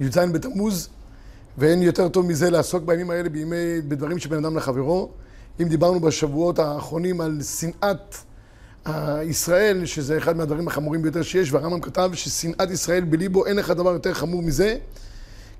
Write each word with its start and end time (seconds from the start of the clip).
י"ז 0.00 0.18
בתמוז, 0.18 0.88
ואין 1.58 1.82
יותר 1.82 2.08
טוב 2.08 2.26
מזה 2.26 2.50
לעסוק 2.50 2.84
בימים 2.84 3.10
האלה 3.10 3.28
בימי, 3.28 3.80
בדברים 3.88 4.18
שבין 4.18 4.44
אדם 4.44 4.56
לחברו. 4.56 5.08
אם 5.62 5.68
דיברנו 5.68 6.00
בשבועות 6.00 6.58
האחרונים 6.58 7.20
על 7.20 7.38
שנאת 7.42 8.16
ישראל, 9.22 9.86
שזה 9.86 10.18
אחד 10.18 10.36
מהדברים 10.36 10.68
החמורים 10.68 11.02
ביותר 11.02 11.22
שיש, 11.22 11.52
והרמב"ם 11.52 11.80
כתב 11.80 12.10
ששנאת 12.14 12.70
ישראל 12.70 13.04
בליבו, 13.04 13.46
אין 13.46 13.56
לך 13.56 13.70
דבר 13.70 13.92
יותר 13.92 14.14
חמור 14.14 14.42
מזה. 14.42 14.76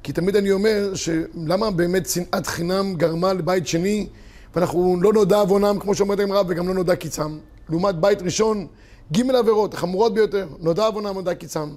כי 0.03 0.13
תמיד 0.13 0.37
אני 0.37 0.53
אומר, 0.53 0.93
שלמה 0.95 1.71
באמת 1.71 2.09
שנאת 2.09 2.47
חינם 2.47 2.95
גרמה 2.95 3.33
לבית 3.33 3.67
שני, 3.67 4.07
ואנחנו 4.55 4.97
לא 5.01 5.13
נודע 5.13 5.37
עוונם, 5.37 5.79
כמו 5.81 5.95
שאומרת 5.95 6.21
הגמרא, 6.21 6.43
וגם 6.49 6.69
לא 6.69 6.75
נודע 6.75 6.97
קיצם. 6.97 7.39
לעומת 7.69 7.95
בית 7.95 8.23
ראשון, 8.23 8.67
ג' 9.13 9.31
עבירות, 9.31 9.75
החמורות 9.75 10.15
ביותר, 10.15 10.49
נודע 10.61 10.87
עוונם, 10.87 11.15
נודע 11.15 11.35
קיצם. 11.35 11.69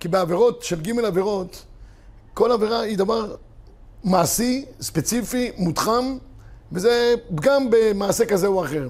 כי 0.00 0.08
בעבירות 0.08 0.62
של 0.62 0.80
ג' 0.80 0.98
עבירות, 0.98 1.64
כל 2.34 2.52
עבירה 2.52 2.80
היא 2.80 2.98
דבר 2.98 3.34
מעשי, 4.04 4.64
ספציפי, 4.80 5.50
מותחם, 5.56 6.16
וזה 6.72 7.14
פגם 7.36 7.70
במעשה 7.70 8.26
כזה 8.26 8.46
או 8.46 8.64
אחר. 8.64 8.88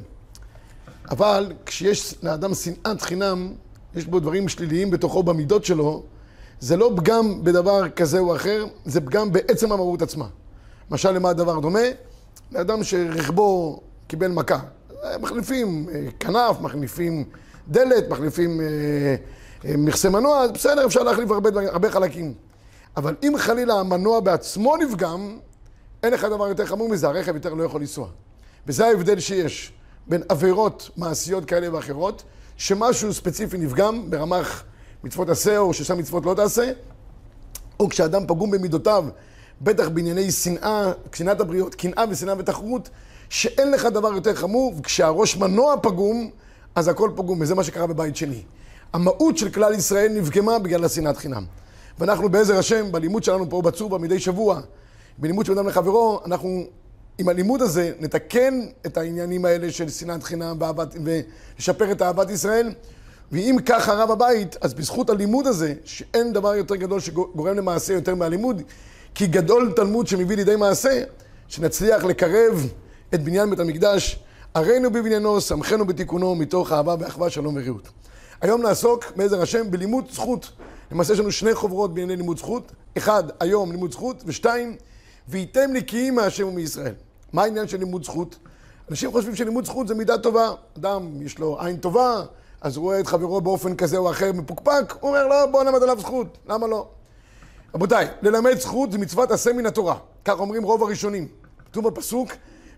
אבל 1.10 1.52
כשיש 1.66 2.14
לאדם 2.22 2.54
שנאת 2.54 3.02
חינם, 3.02 3.52
יש 3.94 4.04
בו 4.06 4.20
דברים 4.20 4.48
שליליים 4.48 4.90
בתוכו, 4.90 5.22
במידות 5.22 5.64
שלו, 5.64 6.02
זה 6.60 6.76
לא 6.76 6.92
פגם 6.96 7.44
בדבר 7.44 7.88
כזה 7.88 8.18
או 8.18 8.36
אחר, 8.36 8.66
זה 8.84 9.00
פגם 9.00 9.32
בעצם 9.32 9.72
המהות 9.72 10.02
עצמה. 10.02 10.26
למשל, 10.90 11.10
למה 11.10 11.30
הדבר 11.30 11.60
דומה? 11.60 11.80
לאדם 12.52 12.84
שרכבו 12.84 13.80
קיבל 14.06 14.28
מכה. 14.28 14.58
מחליפים 15.20 15.86
אה, 15.92 16.06
כנף, 16.20 16.60
מחליפים 16.60 17.24
דלת, 17.68 18.08
מחליפים 18.08 18.60
אה, 18.60 18.66
מכסה 19.64 20.10
מנוע, 20.10 20.46
בסדר, 20.46 20.86
אפשר 20.86 21.02
להחליף 21.02 21.30
הרבה, 21.30 21.50
הרבה 21.66 21.90
חלקים. 21.90 22.34
אבל 22.96 23.14
אם 23.22 23.34
חלילה 23.38 23.74
המנוע 23.74 24.20
בעצמו 24.20 24.76
נפגם, 24.76 25.38
אין 26.02 26.12
לך 26.12 26.24
דבר 26.24 26.48
יותר 26.48 26.66
חמור 26.66 26.88
מזה, 26.88 27.08
הרכב 27.08 27.34
יותר 27.34 27.54
לא 27.54 27.64
יכול 27.64 27.80
לנסוע. 27.80 28.08
וזה 28.66 28.86
ההבדל 28.86 29.20
שיש 29.20 29.72
בין 30.06 30.22
עבירות 30.28 30.90
מעשיות 30.96 31.44
כאלה 31.44 31.74
ואחרות, 31.74 32.22
שמשהו 32.56 33.14
ספציפי 33.14 33.58
נפגם 33.58 34.10
ברמ"ח 34.10 34.64
מצוות 35.04 35.28
עשה 35.28 35.58
או 35.58 35.74
ששם 35.74 35.98
מצוות 35.98 36.26
לא 36.26 36.34
תעשה, 36.34 36.70
או 37.80 37.88
כשאדם 37.88 38.26
פגום 38.26 38.50
במידותיו, 38.50 39.04
בטח 39.60 39.88
בענייני 39.88 40.30
שנאה, 40.30 40.92
שנאת 41.14 41.40
הבריות, 41.40 41.74
קנאה 41.74 42.04
ושנאה 42.10 42.34
ותחרות, 42.38 42.88
שאין 43.28 43.70
לך 43.70 43.84
דבר 43.84 44.12
יותר 44.14 44.34
חמור, 44.34 44.74
וכשהראש 44.78 45.36
מנוע 45.36 45.74
פגום, 45.82 46.30
אז 46.74 46.88
הכל 46.88 47.10
פגום, 47.16 47.40
וזה 47.40 47.54
מה 47.54 47.64
שקרה 47.64 47.86
בבית 47.86 48.16
שני. 48.16 48.42
המהות 48.94 49.38
של 49.38 49.50
כלל 49.50 49.74
ישראל 49.74 50.12
נפגמה 50.12 50.58
בגלל 50.58 50.84
השנאת 50.84 51.16
חינם. 51.16 51.44
ואנחנו 51.98 52.28
בעזר 52.28 52.58
השם, 52.58 52.92
בלימוד 52.92 53.24
שלנו 53.24 53.50
פה 53.50 53.62
בצובה 53.62 53.98
מדי 53.98 54.20
שבוע, 54.20 54.60
בלימוד 55.18 55.46
של 55.46 55.52
אדם 55.52 55.68
לחברו, 55.68 56.20
אנחנו 56.26 56.64
עם 57.18 57.28
הלימוד 57.28 57.62
הזה 57.62 57.92
נתקן 58.00 58.60
את 58.86 58.96
העניינים 58.96 59.44
האלה 59.44 59.72
של 59.72 59.88
שנאת 59.88 60.22
חינם 60.22 60.56
ואהבת, 60.60 60.94
ולשפר 61.04 61.92
את 61.92 62.02
אהבת 62.02 62.30
ישראל. 62.30 62.72
ואם 63.32 63.56
כך 63.66 63.88
הרב 63.88 64.10
הבית, 64.10 64.56
אז 64.60 64.74
בזכות 64.74 65.10
הלימוד 65.10 65.46
הזה, 65.46 65.74
שאין 65.84 66.32
דבר 66.32 66.54
יותר 66.54 66.74
גדול 66.76 67.00
שגורם 67.00 67.56
למעשה 67.56 67.92
יותר 67.92 68.14
מהלימוד, 68.14 68.62
כי 69.14 69.26
גדול 69.26 69.72
תלמוד 69.76 70.06
שמביא 70.06 70.36
לידי 70.36 70.56
מעשה, 70.56 71.02
שנצליח 71.48 72.04
לקרב 72.04 72.68
את 73.14 73.24
בניין 73.24 73.50
בית 73.50 73.60
המקדש, 73.60 74.18
הרינו 74.54 74.90
בבניינו, 74.90 75.40
שמחנו 75.40 75.86
בתיקונו, 75.86 76.34
מתוך 76.34 76.72
אהבה 76.72 76.94
ואחווה, 76.98 77.30
שלום 77.30 77.56
ורעות. 77.58 77.88
היום 78.44 78.62
נעסוק, 78.62 79.04
בעזר 79.16 79.42
השם, 79.42 79.70
בלימוד 79.70 80.04
זכות. 80.10 80.50
למעשה 80.92 81.12
יש 81.12 81.18
לנו 81.18 81.32
שני 81.32 81.54
חוברות 81.54 81.94
בענייני 81.94 82.16
לימוד 82.16 82.38
זכות. 82.38 82.72
אחד, 82.96 83.24
היום 83.40 83.72
לימוד 83.72 83.92
זכות, 83.92 84.22
ושתיים, 84.26 84.76
וייתם 85.28 85.70
נקיים 85.72 86.14
מהשם 86.14 86.48
ומישראל. 86.48 86.94
מה 87.32 87.42
העניין 87.42 87.68
של 87.68 87.78
לימוד 87.78 88.04
זכות? 88.04 88.36
אנשים 88.90 89.12
חושבים 89.12 89.36
שלימוד 89.36 89.64
זכות 89.64 89.88
זה 89.88 89.94
מידה 89.94 90.18
טובה. 90.18 90.52
אדם, 90.78 91.22
יש 91.22 91.38
לו 91.38 91.60
עין 91.60 91.76
טובה, 91.76 92.22
אז 92.60 92.76
הוא 92.76 92.82
רואה 92.82 93.00
את 93.00 93.06
חברו 93.06 93.40
באופן 93.40 93.76
כזה 93.76 93.96
או 93.96 94.10
אחר 94.10 94.32
מפוקפק, 94.32 94.94
הוא 95.00 95.10
אומר, 95.10 95.28
לא, 95.28 95.46
בוא 95.46 95.64
נלמד 95.64 95.82
עליו 95.82 96.00
זכות, 96.00 96.38
למה 96.46 96.66
לא? 96.66 96.88
רבותיי, 97.74 98.06
ללמד 98.22 98.58
זכות 98.58 98.92
זה 98.92 98.98
מצוות 98.98 99.30
עשה 99.30 99.52
מן 99.52 99.66
התורה. 99.66 99.96
כך 100.24 100.40
אומרים 100.40 100.62
רוב 100.62 100.82
הראשונים. 100.82 101.28
כתוב 101.70 101.88
בפסוק, 101.88 102.28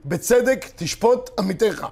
בצדק 0.04 0.66
תשפוט 0.76 1.30
עמיתך. 1.38 1.86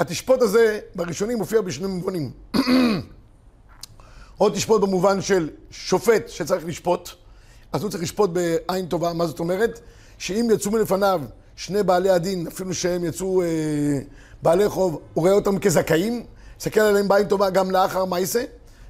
התשפוט 0.00 0.42
הזה 0.42 0.80
בראשונים 0.94 1.38
מופיע 1.38 1.60
בשני 1.60 1.86
מובנים. 1.86 2.30
או 4.40 4.50
תשפוט 4.50 4.82
במובן 4.82 5.20
של 5.20 5.50
שופט 5.70 6.28
שצריך 6.28 6.64
לשפוט, 6.66 7.10
אז 7.72 7.82
הוא 7.82 7.90
צריך 7.90 8.02
לשפוט 8.02 8.30
בעין 8.30 8.86
טובה, 8.86 9.12
מה 9.12 9.26
זאת 9.26 9.38
אומרת? 9.40 9.80
שאם 10.18 10.48
יצאו 10.54 10.70
מלפניו 10.70 11.20
שני 11.56 11.82
בעלי 11.82 12.10
הדין, 12.10 12.46
אפילו 12.46 12.74
שהם 12.74 13.04
יצאו 13.04 13.42
אה, 13.42 13.46
בעלי 14.42 14.68
חוב, 14.68 15.00
הוא 15.14 15.22
רואה 15.22 15.32
אותם 15.32 15.58
כזכאים, 15.58 16.24
מסתכל 16.58 16.80
עליהם 16.80 17.08
בעין 17.08 17.28
טובה 17.28 17.50
גם 17.50 17.70
לאחר 17.70 18.04
מייסה, 18.04 18.44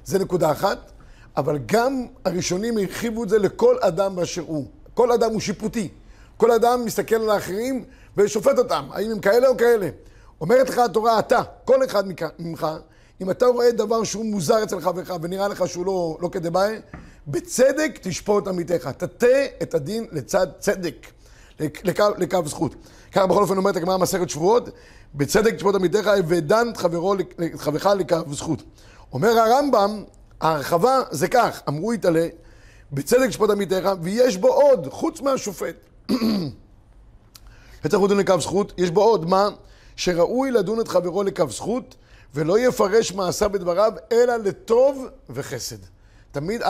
זה 0.05 0.19
נקודה 0.19 0.51
אחת, 0.51 0.91
אבל 1.37 1.57
גם 1.65 2.05
הראשונים 2.25 2.77
הרחיבו 2.77 3.23
את 3.23 3.29
זה 3.29 3.39
לכל 3.39 3.75
אדם 3.81 4.15
באשר 4.15 4.41
הוא. 4.41 4.65
כל 4.93 5.11
אדם 5.11 5.31
הוא 5.31 5.39
שיפוטי. 5.39 5.89
כל 6.37 6.51
אדם 6.51 6.85
מסתכל 6.85 7.15
על 7.15 7.29
האחרים 7.29 7.83
ושופט 8.17 8.57
אותם, 8.57 8.87
האם 8.91 9.11
הם 9.11 9.19
כאלה 9.19 9.47
או 9.47 9.57
כאלה. 9.57 9.89
אומרת 10.41 10.69
לך 10.69 10.77
התורה, 10.77 11.19
אתה, 11.19 11.41
כל 11.65 11.85
אחד 11.85 12.03
ממך, 12.39 12.67
אם 13.21 13.31
אתה 13.31 13.45
רואה 13.45 13.71
דבר 13.71 14.03
שהוא 14.03 14.25
מוזר 14.25 14.63
אצל 14.63 14.81
חברך 14.81 15.11
ונראה 15.21 15.47
לך 15.47 15.67
שהוא 15.67 15.85
לא, 15.85 16.17
לא 16.21 16.29
כדבעי, 16.29 16.79
בצדק 17.27 17.99
תשפוט 18.01 18.47
עמיתך. 18.47 18.87
תטה 18.97 19.27
את 19.61 19.73
הדין 19.73 20.05
לצד 20.11 20.47
צדק, 20.59 21.07
לקו, 21.59 22.03
לקו 22.17 22.39
זכות. 22.45 22.75
ככה 23.11 23.27
בכל 23.27 23.41
אופן 23.41 23.57
אומרת 23.57 23.75
הגמרא 23.75 23.97
מסכת 23.97 24.29
שבועות, 24.29 24.69
בצדק 25.15 25.55
תשפוט 25.55 25.75
עמיתך 25.75 26.09
ודן 26.27 26.67
את 26.71 26.77
חברך 27.57 27.85
לקו 27.85 28.17
זכות. 28.31 28.63
אומר 29.13 29.29
הרמב"ם, 29.29 30.03
ההרחבה 30.41 31.01
זה 31.11 31.27
כך, 31.27 31.61
אמרו 31.67 31.93
יתעלה, 31.93 32.27
בצדק 32.91 33.29
תשפוט 33.29 33.49
עמיתך, 33.49 33.89
ויש 34.01 34.37
בו 34.37 34.47
עוד, 34.47 34.87
חוץ 34.91 35.21
מהשופט. 35.21 35.75
וצריך 37.83 38.03
לדון 38.03 38.17
לקו 38.17 38.39
זכות, 38.39 38.73
יש 38.77 38.89
בו 38.89 39.03
עוד, 39.03 39.29
מה? 39.29 39.49
שראוי 40.01 40.51
לדון 40.51 40.79
את 40.79 40.87
חברו 40.87 41.23
לקו 41.23 41.49
זכות, 41.49 41.95
ולא 42.35 42.59
יפרש 42.59 43.11
מעשה 43.11 43.47
בדבריו, 43.47 43.93
אלא 44.11 44.35
לטוב 44.35 45.07
וחסד. 45.29 45.77
תמיד 46.31 46.61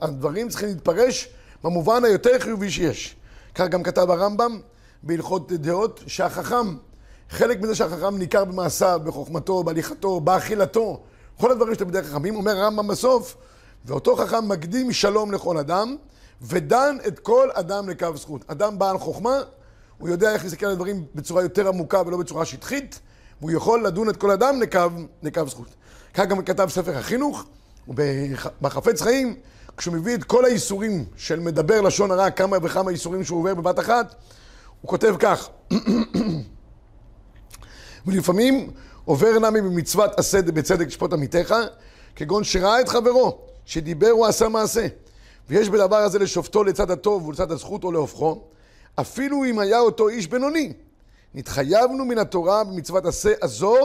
הדברים 0.00 0.48
צריכים 0.48 0.68
להתפרש 0.68 1.28
במובן 1.64 2.04
היותר 2.04 2.38
חיובי 2.38 2.70
שיש. 2.70 3.16
כך 3.54 3.68
גם 3.68 3.82
כתב 3.82 4.10
הרמב"ם 4.10 4.60
בהלכות 5.02 5.52
דעות, 5.52 6.00
שהחכם, 6.06 6.76
חלק 7.30 7.60
מזה 7.60 7.74
שהחכם 7.74 8.16
ניכר 8.16 8.44
במעשיו, 8.44 9.00
בחוכמתו, 9.04 9.64
בהליכתו, 9.64 10.20
באכילתו, 10.20 11.00
כל 11.40 11.50
הדברים 11.50 11.74
שאתם 11.74 11.88
בדרך 11.88 12.06
חכמים, 12.06 12.36
אומר 12.36 12.56
הרמב"ם 12.56 12.88
בסוף, 12.88 13.36
ואותו 13.84 14.16
חכם 14.16 14.48
מקדים 14.48 14.92
שלום 14.92 15.32
לכל 15.32 15.58
אדם, 15.58 15.96
ודן 16.42 16.96
את 17.06 17.18
כל 17.18 17.48
אדם 17.52 17.88
לקו 17.88 18.16
זכות. 18.16 18.44
אדם 18.46 18.78
בעל 18.78 18.98
חוכמה, 18.98 19.40
הוא 19.98 20.08
יודע 20.08 20.32
איך 20.32 20.44
להסתכל 20.44 20.66
על 20.66 20.72
הדברים 20.72 21.04
בצורה 21.14 21.42
יותר 21.42 21.68
עמוקה 21.68 22.02
ולא 22.06 22.16
בצורה 22.16 22.44
שטחית, 22.44 23.00
והוא 23.40 23.50
יכול 23.50 23.86
לדון 23.86 24.08
את 24.08 24.16
כל 24.16 24.30
אדם 24.30 24.60
לקו, 24.62 24.80
לקו 25.22 25.48
זכות. 25.48 25.68
כך 26.14 26.26
גם 26.26 26.42
כתב 26.42 26.68
ספר 26.70 26.96
החינוך, 26.98 27.44
ובחפץ 27.88 29.02
חיים, 29.02 29.36
כשהוא 29.76 29.94
מביא 29.94 30.14
את 30.14 30.24
כל 30.24 30.44
האיסורים 30.44 31.04
של 31.16 31.40
מדבר 31.40 31.80
לשון 31.80 32.10
הרע, 32.10 32.30
כמה 32.30 32.56
וכמה 32.62 32.90
איסורים 32.90 33.24
שהוא 33.24 33.38
עובר 33.38 33.54
בבת 33.54 33.78
אחת, 33.78 34.14
הוא 34.80 34.88
כותב 34.88 35.16
כך: 35.18 35.48
ולפעמים 38.06 38.70
עובר 39.04 39.38
נמי 39.38 39.60
במצוות 39.60 40.18
עשה 40.18 40.42
בצדק 40.42 40.88
שפוט 40.88 41.12
עמיתך, 41.12 41.54
כגון 42.16 42.44
שראה 42.44 42.80
את 42.80 42.88
חברו, 42.88 43.38
שדיבר 43.64 44.12
או 44.12 44.26
עשה 44.26 44.48
מעשה. 44.48 44.86
ויש 45.48 45.68
בדבר 45.68 45.96
הזה 45.96 46.18
לשופטו 46.18 46.64
לצד 46.64 46.90
הטוב 46.90 47.26
ולצד 47.26 47.52
הזכות 47.52 47.84
או 47.84 47.92
להופכו, 47.92 48.42
אפילו 49.00 49.44
אם 49.44 49.58
היה 49.58 49.80
אותו 49.80 50.08
איש 50.08 50.26
בינוני. 50.26 50.72
נתחייבנו 51.34 52.04
מן 52.04 52.18
התורה 52.18 52.64
במצוות 52.64 53.06
עשה 53.06 53.32
הזו, 53.42 53.76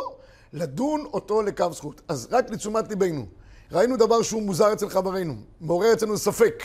לדון 0.53 1.05
אותו 1.13 1.41
לקו 1.41 1.73
זכות. 1.73 2.01
אז 2.07 2.27
רק 2.31 2.49
לתשומת 2.49 2.89
ליבנו, 2.89 3.25
ראינו 3.71 3.97
דבר 3.97 4.21
שהוא 4.21 4.41
מוזר 4.41 4.73
אצל 4.73 4.89
חברינו, 4.89 5.33
מעורר 5.61 5.93
אצלנו 5.93 6.17
ספק, 6.17 6.63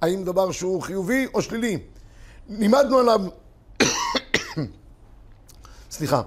האם 0.00 0.24
דבר 0.24 0.52
שהוא 0.52 0.82
חיובי 0.82 1.26
או 1.34 1.42
שלילי. 1.42 1.78
לימדנו 2.48 2.98
עליו, 2.98 3.20
סליחה, 5.90 6.22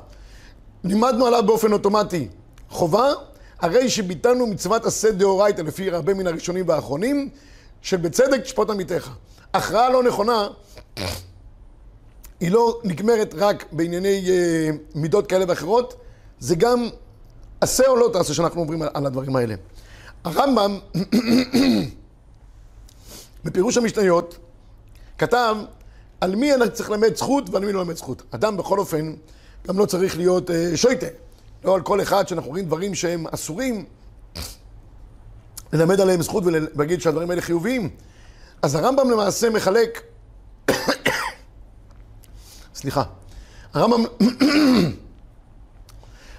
לימדנו 0.83 1.25
עליו 1.25 1.43
באופן 1.45 1.73
אוטומטי 1.73 2.27
חובה, 2.69 3.11
הרי 3.59 3.89
שביטלנו 3.89 4.47
מצוות 4.47 4.85
עשה 4.85 5.11
דאורייתא 5.11 5.61
לפי 5.61 5.91
הרבה 5.91 6.13
מן 6.13 6.27
הראשונים 6.27 6.67
והאחרונים, 6.67 7.29
שבצדק 7.81 8.41
תשפוט 8.41 8.69
עמיתך. 8.69 9.09
הכרעה 9.53 9.89
לא 9.89 10.03
נכונה 10.03 10.47
היא 12.39 12.51
לא 12.51 12.79
נגמרת 12.83 13.35
רק 13.37 13.65
בענייני 13.71 14.25
אה, 14.29 14.69
מידות 14.95 15.27
כאלה 15.27 15.45
ואחרות, 15.47 15.93
זה 16.39 16.55
גם 16.55 16.89
עשה 17.61 17.87
או 17.87 17.95
לא 17.95 18.09
תעשה 18.13 18.33
שאנחנו 18.33 18.61
אומרים 18.61 18.81
על, 18.81 18.89
על 18.93 19.05
הדברים 19.05 19.35
האלה. 19.35 19.55
הרמב"ם, 20.23 20.79
בפירוש 23.45 23.77
המשניות, 23.77 24.37
כתב 25.17 25.55
על 26.21 26.35
מי 26.35 26.53
אני 26.53 26.69
צריך 26.69 26.89
ללמד 26.89 27.15
זכות 27.15 27.49
ועל 27.49 27.65
מי 27.65 27.73
לא 27.73 27.79
ללמד 27.79 27.95
זכות. 27.95 28.23
אדם 28.31 28.57
בכל 28.57 28.79
אופן 28.79 29.13
גם 29.67 29.79
לא 29.79 29.85
צריך 29.85 30.17
להיות 30.17 30.51
אה, 30.51 30.71
שויטה. 30.77 31.07
לא 31.63 31.75
על 31.75 31.81
כל 31.81 32.01
אחד 32.01 32.27
שאנחנו 32.27 32.49
רואים 32.49 32.65
דברים 32.65 32.95
שהם 32.95 33.27
אסורים, 33.27 33.85
ללמד 35.73 36.01
עליהם 36.01 36.21
זכות 36.21 36.43
ולהגיד 36.45 37.01
שהדברים 37.01 37.29
האלה 37.29 37.41
חיוביים. 37.41 37.89
אז 38.61 38.75
הרמב"ם 38.75 39.09
למעשה 39.11 39.49
מחלק, 39.49 40.01
סליחה, 42.79 43.03
הרמב"ם, 43.73 44.03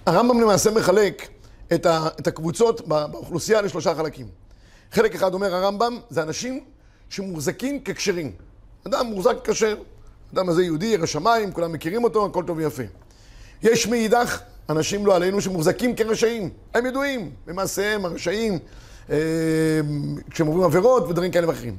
הרמב"ם 0.07 0.41
למעשה 0.41 0.71
מחלק 0.71 1.29
את, 1.75 1.87
ה, 1.87 2.09
את 2.21 2.27
הקבוצות 2.27 2.89
באוכלוסייה 2.89 3.63
לשלושה 3.63 3.95
חלקים. 3.95 4.29
חלק 4.93 5.15
אחד 5.15 5.35
אומר 5.35 5.55
הרמב"ם, 5.55 5.99
זה 6.11 6.23
אנשים 6.23 6.65
שמוחזקים 7.09 7.81
ככשרים. 7.81 8.33
אדם 8.87 9.07
מוחזק 9.07 9.51
כשר, 9.51 9.77
אדם 10.35 10.49
הזה 10.49 10.63
יהודי, 10.63 10.87
ירא 10.87 11.07
שמיים, 11.07 11.53
כולם 11.53 11.73
מכירים 11.73 12.05
אותו, 12.05 12.27
הכל 12.27 12.45
טוב 12.47 12.59
ויפה. 12.59 12.83
יש 13.63 13.87
מאידך 13.87 14.41
אנשים 14.69 15.07
לא 15.07 15.17
עלינו 15.17 15.41
שמוחזקים 15.41 15.97
כרשעים, 15.97 16.51
הם 16.75 16.87
ידועים 16.87 17.31
במעשיהם 17.47 18.05
הרשעים, 18.05 18.59
אה, 19.11 19.17
כשהם 20.31 20.47
עוברים 20.47 20.65
עבירות 20.65 21.09
ודברים 21.09 21.31
כאלה 21.31 21.49
ואחרים. 21.49 21.77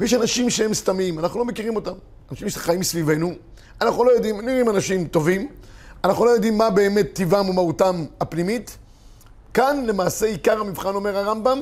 ויש 0.00 0.14
אנשים 0.14 0.50
שהם 0.50 0.74
סתמים, 0.74 1.18
אנחנו 1.18 1.38
לא 1.38 1.44
מכירים 1.44 1.76
אותם. 1.76 1.94
אנשים 2.30 2.48
שחיים 2.48 2.82
סביבנו, 2.82 3.32
אנחנו 3.80 4.04
לא 4.04 4.10
יודעים, 4.10 4.40
נראים 4.40 4.68
אנשים 4.68 5.06
טובים, 5.06 5.48
אנחנו 6.04 6.24
לא 6.24 6.30
יודעים 6.30 6.58
מה 6.58 6.70
באמת 6.70 7.06
טיבם 7.12 7.48
ומהותם 7.48 8.04
הפנימית. 8.20 8.78
כאן 9.54 9.84
למעשה 9.86 10.26
עיקר 10.26 10.60
המבחן, 10.60 10.94
אומר 10.94 11.16
הרמב"ם, 11.16 11.60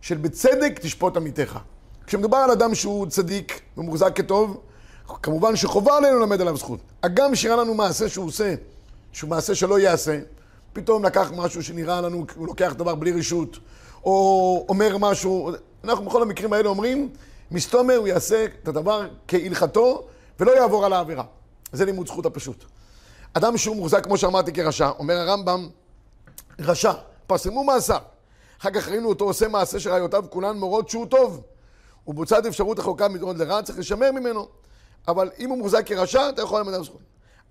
של 0.00 0.16
בצדק 0.16 0.78
תשפוט 0.80 1.16
עמיתך. 1.16 1.58
כשמדובר 2.06 2.36
על 2.36 2.50
אדם 2.50 2.74
שהוא 2.74 3.06
צדיק 3.06 3.60
ומוחזק 3.76 4.16
כטוב, 4.16 4.60
כמובן 5.22 5.56
שחובה 5.56 5.96
עלינו 5.96 6.18
ללמד 6.18 6.40
עליו 6.40 6.56
זכות. 6.56 6.80
הגם 7.02 7.34
שיראה 7.34 7.56
לנו 7.56 7.74
מעשה 7.74 8.08
שהוא 8.08 8.26
עושה, 8.26 8.54
שהוא 9.12 9.30
מעשה 9.30 9.54
שלא 9.54 9.78
ייעשה, 9.78 10.18
פתאום 10.72 11.04
לקח 11.04 11.32
משהו 11.36 11.62
שנראה 11.62 12.00
לנו, 12.00 12.26
הוא 12.36 12.46
לוקח 12.46 12.74
דבר 12.76 12.94
בלי 12.94 13.12
רשות, 13.12 13.58
או 14.04 14.66
אומר 14.68 14.98
משהו, 14.98 15.50
אנחנו 15.84 16.04
בכל 16.04 16.22
המקרים 16.22 16.52
האלה 16.52 16.68
אומרים, 16.68 17.08
מסתומר 17.50 17.96
הוא 17.96 18.08
יעשה 18.08 18.44
את 18.44 18.68
הדבר 18.68 19.08
כהלכתו 19.28 20.08
ולא 20.40 20.56
יעבור 20.56 20.86
על 20.86 20.92
העבירה. 20.92 21.24
זה 21.72 21.84
לימוד 21.84 22.06
זכות 22.06 22.26
הפשוט. 22.26 22.64
אדם 23.34 23.56
שהוא 23.56 23.76
מוחזק, 23.76 24.04
כמו 24.04 24.16
שאמרתי, 24.16 24.52
כרשע, 24.52 24.90
אומר 24.98 25.14
הרמב"ם, 25.14 25.68
רשע, 26.58 26.92
פרסמו 27.26 27.64
מאסר. 27.64 27.98
אחר 28.60 28.70
כך 28.70 28.88
ראינו 28.88 29.08
אותו 29.08 29.24
עושה 29.24 29.48
מעשה 29.48 29.80
שראיותיו 29.80 30.24
כולן 30.30 30.56
מורות 30.56 30.88
שהוא 30.88 31.06
טוב. 31.06 31.42
ובוצעת 32.06 32.46
אפשרות 32.46 32.78
רחוקה 32.78 33.08
מדרון 33.08 33.38
לרע, 33.38 33.62
צריך 33.62 33.78
לשמר 33.78 34.12
ממנו. 34.12 34.48
אבל 35.08 35.30
אם 35.38 35.50
הוא 35.50 35.58
מוחזק 35.58 35.86
כרשע, 35.86 36.28
אתה 36.28 36.42
יכול 36.42 36.60
למד 36.60 36.82
זכות. 36.82 37.00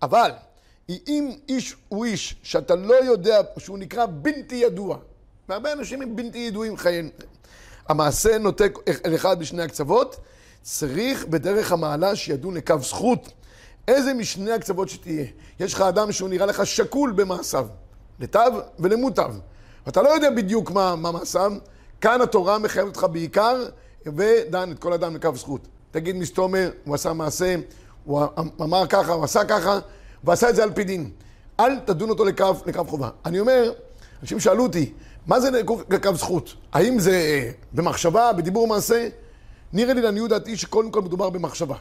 אבל 0.02 0.32
אם 0.90 1.32
איש 1.50 1.76
הוא 1.90 2.06
איש 2.06 2.36
שאתה 2.44 2.76
לא 2.76 2.94
יודע, 2.94 3.42
שהוא 3.58 3.78
נקרא 3.78 4.06
בלתי 4.22 4.56
ידוע, 4.56 4.98
והרבה 5.50 5.74
אנשים 5.74 6.02
הם 6.02 6.16
בלתי 6.16 6.38
ידועים 6.38 6.78
חייהם, 6.78 7.10
המעשה 7.90 8.38
נוטה 8.38 8.64
אל 9.06 9.16
אחד 9.16 9.40
בשני 9.40 9.64
הקצוות, 9.64 10.20
צריך 10.62 11.26
בדרך 11.26 11.72
המעלה 11.72 12.16
שידון 12.16 12.54
לקו 12.54 12.80
זכות. 12.82 13.32
איזה 13.88 14.14
משני 14.14 14.52
הקצוות 14.52 14.90
שתהיה. 14.90 15.26
יש 15.60 15.74
לך 15.74 15.82
אדם 15.82 16.12
שהוא 16.12 16.30
נראה 16.30 16.46
לך 16.46 16.66
שקול 16.66 17.12
במעשיו, 17.12 17.68
לטו 18.20 18.40
ולמוטב. 18.80 19.34
ואתה 19.86 20.02
לא 20.02 20.10
יודע 20.10 20.30
בדיוק 20.30 20.72
מה, 20.72 20.96
מה 20.96 21.12
מעשיו, 21.12 21.52
כאן 22.02 22.22
התורה 22.22 22.58
מחייבת 22.60 22.88
אותך 22.88 23.08
בעיקר, 23.12 23.66
ודן 24.06 24.72
את 24.72 24.80
כל 24.80 24.94
אדם 24.94 25.16
לקו 25.16 25.36
זכות. 25.36 25.68
תגיד 25.92 26.16
מסתומר, 26.16 26.70
הוא 26.86 26.96
עשה 26.96 27.14
מעשה, 27.14 27.56
הוא 28.04 28.22
אמר 28.62 28.88
ככה, 28.88 29.14
הוא 29.14 29.24
עשה 29.24 29.46
ככה, 29.46 29.80
ועשה 30.24 30.50
את 30.50 30.56
זה 30.56 30.64
על 30.64 30.74
פי 30.74 30.84
דין. 30.84 31.10
אל 31.60 31.80
תדון 31.80 32.10
אותו 32.10 32.26
לקו, 32.26 32.54
לקו 32.66 32.84
חובה. 32.86 33.10
אני 33.26 33.40
אומר, 33.40 33.72
אנשים 34.22 34.40
שאלו 34.40 34.64
אותי, 34.64 34.94
מה 35.28 35.40
זה 35.40 35.50
לקו 35.90 36.16
זכות? 36.16 36.54
האם 36.74 37.00
זה 37.00 37.52
במחשבה, 37.74 38.34
בדיבור 38.34 38.68
מעשה? 38.68 39.10
נראה 39.74 39.94
לי 39.94 40.02
לעניות 40.02 40.30
דעתי 40.30 40.58
שקודם 40.58 40.92
כל 40.92 41.02
מדובר 41.02 41.30
במחשבה. 41.30 41.76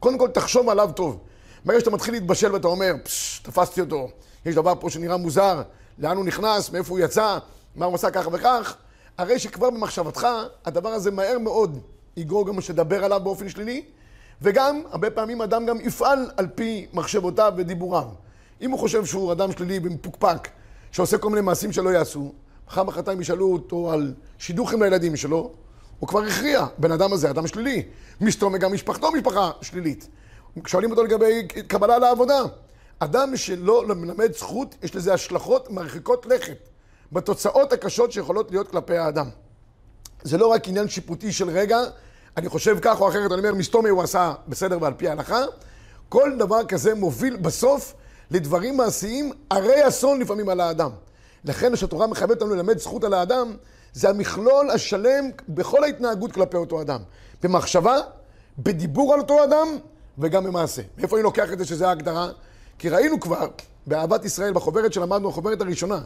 קודם 0.00 0.18
כל 0.18 0.28
תחשוב 0.28 0.68
עליו 0.68 0.90
טוב. 0.96 1.18
ברגע 1.64 1.80
שאתה 1.80 1.90
מתחיל 1.90 2.14
להתבשל 2.14 2.52
ואתה 2.52 2.68
אומר, 2.68 2.92
פשש, 3.04 3.38
תפסתי 3.38 3.80
אותו, 3.80 4.08
יש 4.46 4.54
דבר 4.54 4.74
פה 4.80 4.90
שנראה 4.90 5.16
מוזר, 5.16 5.62
לאן 5.98 6.16
הוא 6.16 6.24
נכנס, 6.24 6.70
מאיפה 6.70 6.90
הוא 6.90 6.98
יצא, 6.98 7.38
מה 7.76 7.86
הוא 7.86 7.94
עשה 7.94 8.10
כך 8.10 8.28
וכך, 8.32 8.76
הרי 9.18 9.38
שכבר 9.38 9.70
במחשבתך, 9.70 10.26
הדבר 10.64 10.88
הזה 10.88 11.10
מהר 11.10 11.38
מאוד 11.38 11.78
יגרור 12.16 12.46
גם 12.46 12.60
שתדבר 12.60 13.04
עליו 13.04 13.20
באופן 13.24 13.48
שלילי, 13.48 13.84
וגם, 14.42 14.82
הרבה 14.90 15.10
פעמים 15.10 15.42
אדם 15.42 15.66
גם 15.66 15.80
יפעל 15.80 16.30
על 16.36 16.46
פי 16.54 16.86
מחשבותיו 16.92 17.52
ודיבוריו. 17.56 18.06
אם 18.60 18.70
הוא 18.70 18.78
חושב 18.78 19.04
שהוא 19.04 19.32
אדם 19.32 19.52
שלילי 19.52 19.80
ומפוקפק, 19.82 20.48
שעושה 20.92 21.18
כל 21.18 21.28
מיני 21.28 21.40
מעשים 21.40 21.72
שלא 21.72 21.90
יעשו, 21.90 22.32
מחר 22.70 22.82
מחרתיים 22.82 23.20
ישאלו 23.20 23.52
אותו 23.52 23.92
על 23.92 24.14
שידוכים 24.38 24.82
לילדים 24.82 25.16
שלו, 25.16 25.50
הוא 25.98 26.08
כבר 26.08 26.22
הכריע, 26.22 26.66
בן 26.78 26.92
אדם 26.92 27.12
הזה 27.12 27.30
אדם 27.30 27.46
שלילי. 27.46 27.82
מסתום 28.20 28.56
גם 28.56 28.72
משפחתו 28.72 29.12
משפחה 29.12 29.50
שלילית. 29.62 30.08
שואלים 30.66 30.90
אותו 30.90 31.04
לגבי 31.04 31.48
קבלה 31.66 31.98
לעבודה. 31.98 32.40
אדם 32.98 33.36
שלא 33.36 33.84
מלמד 33.86 34.32
זכות, 34.32 34.74
יש 34.82 34.96
לזה 34.96 35.14
השלכות 35.14 35.70
מרחיקות 35.70 36.26
לכת 36.26 36.68
בתוצאות 37.12 37.72
הקשות 37.72 38.12
שיכולות 38.12 38.50
להיות 38.50 38.70
כלפי 38.70 38.96
האדם. 38.96 39.28
זה 40.22 40.38
לא 40.38 40.46
רק 40.46 40.68
עניין 40.68 40.88
שיפוטי 40.88 41.32
של 41.32 41.50
רגע, 41.50 41.78
אני 42.36 42.48
חושב 42.48 42.78
כך 42.82 43.00
או 43.00 43.08
אחרת, 43.08 43.32
אני 43.32 43.40
אומר, 43.40 43.54
מסתומי 43.54 43.88
הוא 43.88 44.02
עשה 44.02 44.32
בסדר 44.48 44.78
ועל 44.80 44.92
פי 44.94 45.08
ההלכה. 45.08 45.40
כל 46.08 46.32
דבר 46.38 46.64
כזה 46.64 46.94
מוביל 46.94 47.36
בסוף 47.36 47.94
לדברים 48.30 48.76
מעשיים 48.76 49.32
הרי 49.50 49.88
אסון 49.88 50.20
לפעמים 50.20 50.48
על 50.48 50.60
האדם. 50.60 50.90
לכן 51.44 51.74
כשהתורה 51.74 52.06
מחייבת 52.06 52.42
אותנו 52.42 52.54
ללמד 52.54 52.78
זכות 52.78 53.04
על 53.04 53.14
האדם, 53.14 53.56
זה 53.92 54.08
המכלול 54.08 54.70
השלם 54.70 55.30
בכל 55.48 55.84
ההתנהגות 55.84 56.32
כלפי 56.32 56.56
אותו 56.56 56.80
אדם. 56.80 57.00
במחשבה, 57.42 57.96
בדיבור 58.58 59.14
על 59.14 59.20
אותו 59.20 59.44
אדם 59.44 59.68
וגם 60.18 60.44
במעשה. 60.44 60.82
מאיפה 60.98 61.16
אני 61.16 61.22
לוקח 61.22 61.52
את 61.52 61.58
זה 61.58 61.64
שזה 61.64 61.88
ההגדרה? 61.88 62.28
כי 62.78 62.88
ראינו 62.88 63.20
כבר 63.20 63.48
באהבת 63.86 64.24
ישראל, 64.24 64.52
בחוברת 64.52 64.92
שלמדנו, 64.92 65.28
החוברת 65.28 65.60
הראשונה, 65.60 66.00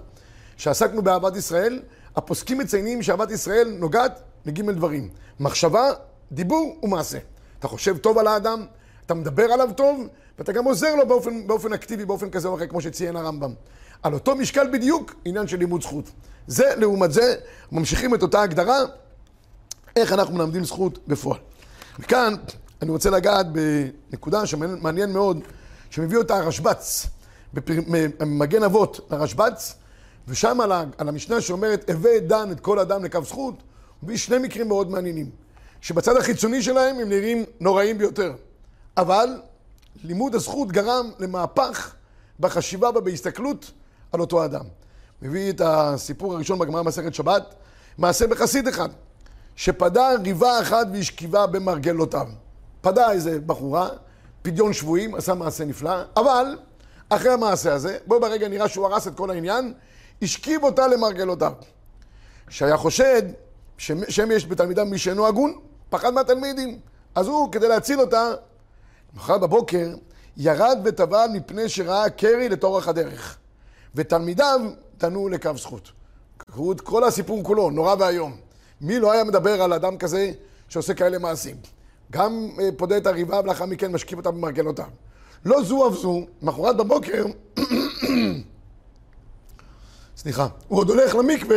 שעסקנו 0.56 1.02
באהבת 1.02 1.36
ישראל, 1.36 1.82
הפוסקים 2.16 2.58
מציינים 2.58 3.02
שאהבת 3.02 3.30
ישראל 3.30 3.76
נוגעת 3.78 4.20
לגימל 4.46 4.72
דברים. 4.74 5.08
מחשבה, 5.40 5.90
דיבור 6.32 6.78
ומעשה. 6.82 7.18
אתה 7.58 7.68
חושב 7.68 7.98
טוב 7.98 8.18
על 8.18 8.26
האדם, 8.26 8.66
אתה 9.06 9.14
מדבר 9.14 9.44
עליו 9.44 9.68
טוב, 9.76 10.08
ואתה 10.38 10.52
גם 10.52 10.64
עוזר 10.64 10.94
לו 10.94 11.08
באופן, 11.08 11.46
באופן 11.46 11.72
אקטיבי, 11.72 12.04
באופן 12.04 12.30
כזה 12.30 12.48
או 12.48 12.56
אחר, 12.56 12.66
כמו 12.66 12.80
שציין 12.80 13.16
הרמב"ם. 13.16 13.54
על 14.04 14.14
אותו 14.14 14.36
משקל 14.36 14.66
בדיוק, 14.72 15.14
עניין 15.24 15.48
של 15.48 15.58
לימוד 15.58 15.82
זכות. 15.82 16.10
זה, 16.46 16.74
לעומת 16.76 17.12
זה, 17.12 17.34
ממשיכים 17.72 18.14
את 18.14 18.22
אותה 18.22 18.42
הגדרה, 18.42 18.78
איך 19.96 20.12
אנחנו 20.12 20.34
מלמדים 20.34 20.64
זכות 20.64 21.08
בפועל. 21.08 21.38
וכאן, 21.98 22.34
אני 22.82 22.90
רוצה 22.90 23.10
לגעת 23.10 23.46
בנקודה 23.52 24.46
שמעניין 24.46 25.12
מאוד, 25.12 25.40
שמביא 25.90 26.18
אותה 26.18 26.36
הרשב"ץ, 26.36 27.06
במגן 27.54 28.62
אבות 28.62 29.00
הרשב"ץ, 29.10 29.74
ושם 30.28 30.60
על, 30.60 30.72
המשנה 30.98 31.40
שאומרת, 31.40 31.90
הווה 31.90 32.20
דן 32.20 32.52
את 32.52 32.60
כל 32.60 32.78
אדם 32.78 33.04
לקו 33.04 33.22
זכות, 33.22 33.62
מביא 34.02 34.16
שני 34.16 34.38
מקרים 34.38 34.68
מאוד 34.68 34.90
מעניינים. 34.90 35.30
שבצד 35.80 36.16
החיצוני 36.16 36.62
שלהם 36.62 36.98
הם 36.98 37.08
נראים 37.08 37.44
נוראים 37.60 37.98
ביותר. 37.98 38.32
אבל 38.96 39.28
לימוד 40.04 40.34
הזכות 40.34 40.72
גרם 40.72 41.10
למהפך 41.18 41.94
בחשיבה 42.40 42.88
ובהסתכלות 42.94 43.70
על 44.14 44.20
אותו 44.20 44.44
אדם. 44.44 44.64
מביא 45.22 45.50
את 45.50 45.60
הסיפור 45.64 46.34
הראשון 46.34 46.58
בגמרא 46.58 46.82
מסכת 46.82 47.14
שבת, 47.14 47.54
מעשה 47.98 48.26
בחסיד 48.26 48.68
אחד, 48.68 48.88
שפדה 49.56 50.08
ריבה 50.22 50.60
אחת 50.60 50.86
והשכיבה 50.92 51.46
במרגלותיו. 51.46 52.26
פדה 52.80 53.12
איזה 53.12 53.40
בחורה, 53.40 53.88
פדיון 54.42 54.72
שבויים, 54.72 55.14
עשה 55.14 55.34
מעשה 55.34 55.64
נפלא, 55.64 56.02
אבל 56.16 56.58
אחרי 57.08 57.30
המעשה 57.32 57.74
הזה, 57.74 57.98
בו 58.06 58.20
ברגע 58.20 58.48
נראה 58.48 58.68
שהוא 58.68 58.86
הרס 58.86 59.06
את 59.06 59.16
כל 59.16 59.30
העניין, 59.30 59.74
השכיב 60.22 60.64
אותה 60.64 60.86
למרגלותיו. 60.86 61.52
שהיה 62.48 62.76
חושד 62.76 63.22
שם 63.78 64.30
יש 64.30 64.46
בתלמידיו 64.46 64.86
מי 64.86 64.98
שאינו 64.98 65.26
הגון, 65.26 65.58
פחד 65.90 66.10
מהתלמידים. 66.10 66.78
אז 67.14 67.26
הוא, 67.26 67.52
כדי 67.52 67.68
להציל 67.68 68.00
אותה, 68.00 68.32
מחר 69.14 69.38
בבוקר, 69.38 69.94
ירד 70.36 70.78
וטבל 70.84 71.26
מפני 71.32 71.68
שראה 71.68 72.10
קרי 72.10 72.48
לתורך 72.48 72.88
הדרך. 72.88 73.38
ותלמידיו 73.94 74.60
תנו 74.98 75.28
לקו 75.28 75.50
זכות. 75.56 75.92
קראו 76.36 76.72
את 76.72 76.80
כל 76.80 77.04
הסיפור 77.04 77.44
כולו, 77.44 77.70
נורא 77.70 77.94
ואיום. 77.98 78.36
מי 78.80 78.98
לא 78.98 79.12
היה 79.12 79.24
מדבר 79.24 79.62
על 79.62 79.72
אדם 79.72 79.98
כזה 79.98 80.32
שעושה 80.68 80.94
כאלה 80.94 81.18
מעשים? 81.18 81.56
גם 82.12 82.48
אה, 82.60 82.68
פודה 82.76 82.96
את 82.96 83.06
הריבה 83.06 83.40
ולאחר 83.40 83.66
מכן 83.66 83.92
משכיב 83.92 84.18
אותה 84.18 84.30
במרגלותיו. 84.30 84.88
לא 85.44 85.62
זו 85.62 85.88
אף 85.88 85.94
זו, 85.94 86.26
מחרת 86.42 86.76
בבוקר, 86.76 87.24
סליחה, 90.16 90.48
הוא 90.68 90.78
עוד 90.78 90.90
הולך 90.90 91.14
למקווה 91.14 91.56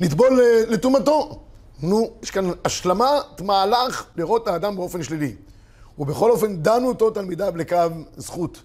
לטבול 0.00 0.40
אה, 0.40 0.62
לטומאתו. 0.68 1.40
נו, 1.82 2.10
יש 2.22 2.30
כאן 2.30 2.50
השלמת 2.64 3.40
מהלך 3.44 4.04
לראות 4.16 4.48
האדם 4.48 4.76
באופן 4.76 5.02
שלילי. 5.02 5.34
ובכל 5.98 6.30
אופן 6.30 6.56
דנו 6.56 6.88
אותו 6.88 7.10
תלמידיו 7.10 7.52
לקו 7.56 7.76
זכות. 8.16 8.62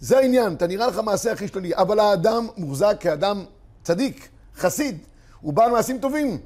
זה 0.00 0.18
העניין, 0.18 0.54
אתה 0.54 0.66
נראה 0.66 0.86
לך 0.86 0.98
מעשה 0.98 1.32
הכי 1.32 1.48
שלילי, 1.48 1.74
אבל 1.74 1.98
האדם 1.98 2.48
מוחזק 2.56 2.96
כאדם 3.00 3.44
צדיק, 3.82 4.28
חסיד, 4.56 4.98
הוא 5.40 5.52
בעל 5.52 5.70
מעשים 5.70 5.98
טובים. 5.98 6.38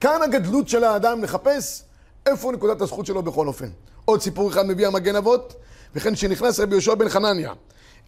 כאן 0.00 0.22
הגדלות 0.22 0.68
של 0.68 0.84
האדם 0.84 1.24
לחפש 1.24 1.82
איפה 2.26 2.52
נקודת 2.52 2.80
הזכות 2.80 3.06
שלו 3.06 3.22
בכל 3.22 3.48
אופן. 3.48 3.68
עוד 4.04 4.22
סיפור 4.22 4.50
אחד 4.50 4.66
מביא 4.66 4.86
המגן 4.86 5.16
אבות, 5.16 5.54
וכן 5.94 6.16
שנכנס 6.16 6.60
רבי 6.60 6.72
יהושע 6.72 6.94
בן 6.94 7.08
חנניה 7.08 7.52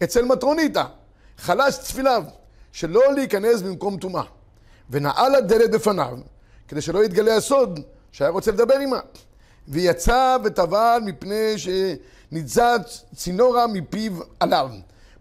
אצל 0.03 0.25
מטרוניתא, 0.25 0.83
חלש 1.37 1.79
צפיליו, 1.79 2.23
שלא 2.71 3.13
להיכנס 3.15 3.61
במקום 3.61 3.97
טומאה, 3.97 4.23
ונעל 4.89 5.35
הדלת 5.35 5.71
בפניו, 5.71 6.17
כדי 6.67 6.81
שלא 6.81 7.03
יתגלה 7.03 7.35
הסוד 7.35 7.79
שהיה 8.11 8.29
רוצה 8.29 8.51
לדבר 8.51 8.73
עימה. 8.73 8.99
ויצא 9.67 10.37
וטבל 10.43 10.99
מפני 11.05 11.53
שניצץ 11.57 13.03
צינורה 13.15 13.67
מפיו 13.67 14.11
עליו. 14.39 14.69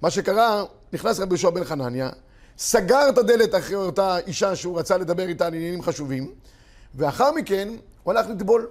מה 0.03 0.11
שקרה, 0.11 0.65
נכנס 0.93 1.21
רבי 1.21 1.31
יהושע 1.31 1.51
בן 1.51 1.65
חנניה, 1.65 2.11
סגר 2.59 3.09
את 3.09 3.19
הדלת 3.19 3.55
אחרי 3.55 3.75
אותה 3.75 4.19
אישה 4.19 4.57
שהוא 4.57 4.79
רצה 4.79 4.97
לדבר 4.97 5.29
איתה 5.29 5.47
על 5.47 5.55
עניינים 5.55 5.83
חשובים, 5.83 6.31
ואחר 6.95 7.33
מכן 7.33 7.69
הוא 8.03 8.13
הלך 8.15 8.27
לטבול. 8.27 8.67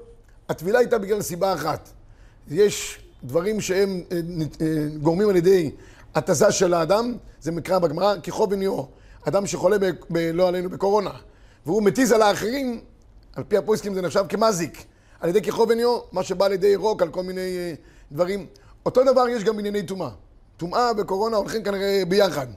הטבילה 0.50 0.80
הייתה 0.80 0.98
בגלל 0.98 1.22
סיבה 1.22 1.54
אחת. 1.54 1.90
יש 2.52 3.00
דברים 3.24 3.62
שהם 3.62 4.04
אה, 4.12 4.18
אה, 4.62 4.88
גורמים 5.02 5.30
על 5.30 5.36
ידי 5.36 5.72
התזה 6.16 6.52
של 6.52 6.74
האדם, 6.74 7.18
זה 7.42 7.52
מקרא 7.52 7.80
בגמרא, 7.80 8.16
כחוב 8.24 8.52
וניאו. 8.52 8.88
אדם 9.28 9.48
שחולה, 9.48 9.78
ב, 9.80 9.86
ב, 10.10 10.18
לא 10.18 10.48
עלינו, 10.48 10.70
בקורונה, 10.70 11.12
והוא 11.66 11.84
מתיז 11.84 12.12
על 12.12 12.22
האחרים, 12.22 12.82
על 13.36 13.44
פי 13.44 13.58
הפויסקים 13.58 13.94
זה 13.94 14.02
נחשב 14.02 14.26
כמזיק. 14.30 14.86
על 15.20 15.30
ידי 15.30 15.42
כחוב 15.42 15.70
וניאו, 15.70 16.04
מה 16.12 16.24
שבא 16.24 16.46
על 16.46 16.54
ידי 16.54 16.76
רוק, 16.76 17.02
על 17.02 17.10
כל 17.10 17.24
מיני 17.24 17.58
אה, 17.58 17.74
דברים. 18.12 18.46
אותו 18.86 19.04
דבר 19.04 19.28
יש 19.30 19.44
גם 19.44 19.56
בענייני 19.56 19.84
טומאה. 19.84 20.10
טומאה 20.58 20.92
וקורונה 20.98 21.38
הולכים 21.38 21.64
כנראה 21.64 22.04
ביחד. 22.08 22.48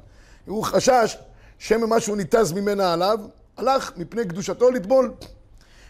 הוא 0.46 0.64
חשש 0.64 1.16
שמא 1.58 1.86
משהו 1.86 2.16
ניתז 2.16 2.52
ממנה 2.52 2.92
עליו, 2.92 3.18
הלך 3.56 3.92
מפני 3.96 4.24
קדושתו 4.24 4.70
לטבול. 4.70 5.12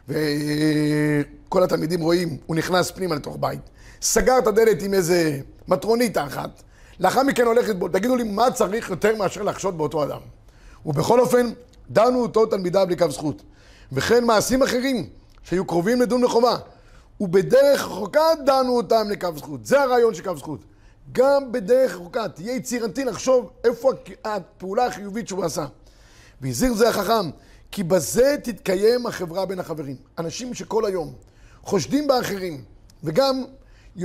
וכל 0.09 1.62
התלמידים 1.62 2.00
רואים, 2.00 2.37
הוא 2.47 2.57
נכנס 2.57 2.91
פנימה 2.91 3.15
לתוך 3.15 3.37
בית, 3.41 3.61
סגר 4.03 4.38
את 4.38 4.47
הדלת 4.47 4.83
עם 4.83 4.95
איזה 4.95 5.41
מטרונית 5.69 6.19
אחת, 6.19 6.62
לאחר 7.00 7.23
מכן 7.23 7.47
הולך 7.47 7.69
לטבול. 7.69 7.91
תגידו 7.93 8.17
לי, 8.17 8.25
מה 8.25 8.50
צריך 8.50 8.91
יותר 8.91 9.17
מאשר 9.17 9.43
לחשוד 9.43 9.79
באותו 9.79 10.05
אדם? 10.05 10.21
ובכל 10.87 11.21
אופן, 11.21 11.50
דנו 11.91 12.23
אותו 12.23 12.47
תלמידיו 12.47 12.87
לקו 12.91 13.11
זכות. 13.11 13.43
וכן 13.93 14.25
מעשים 14.25 14.62
אחרים 14.62 15.09
שהיו 15.43 15.65
קרובים 15.65 16.00
לדון 16.00 16.25
לחובה. 16.25 16.57
ובדרך 17.21 17.81
רחוקה 17.81 18.21
דנו 18.45 18.77
אותם 18.77 19.11
לקו 19.11 19.29
זכות. 19.37 19.67
זה 19.67 19.81
הרעיון 19.83 20.15
של 20.15 20.23
קו 20.23 20.37
זכות. 20.37 20.61
גם 21.12 21.53
בדרך 21.53 21.95
רחוקה, 21.95 22.29
תהיה 22.29 22.55
יצירתי 22.57 23.05
לחשוב 23.05 23.50
איפה 23.65 23.93
הפעולה 24.25 24.87
החיובית 24.87 25.29
שהוא 25.29 25.45
עשה. 25.45 25.67
והזהיר 26.41 26.75
זה 26.75 26.88
החכם, 26.88 27.31
כי 27.71 27.83
בזה 27.83 28.37
תתקיים 28.43 29.07
החברה 29.07 29.47
בין 29.47 29.59
החברים. 29.59 29.97
אנשים 30.19 30.55
שכל 30.55 30.85
היום 30.85 31.15
חושדים 31.62 32.07
באחרים, 32.07 32.65
וגם 33.05 33.45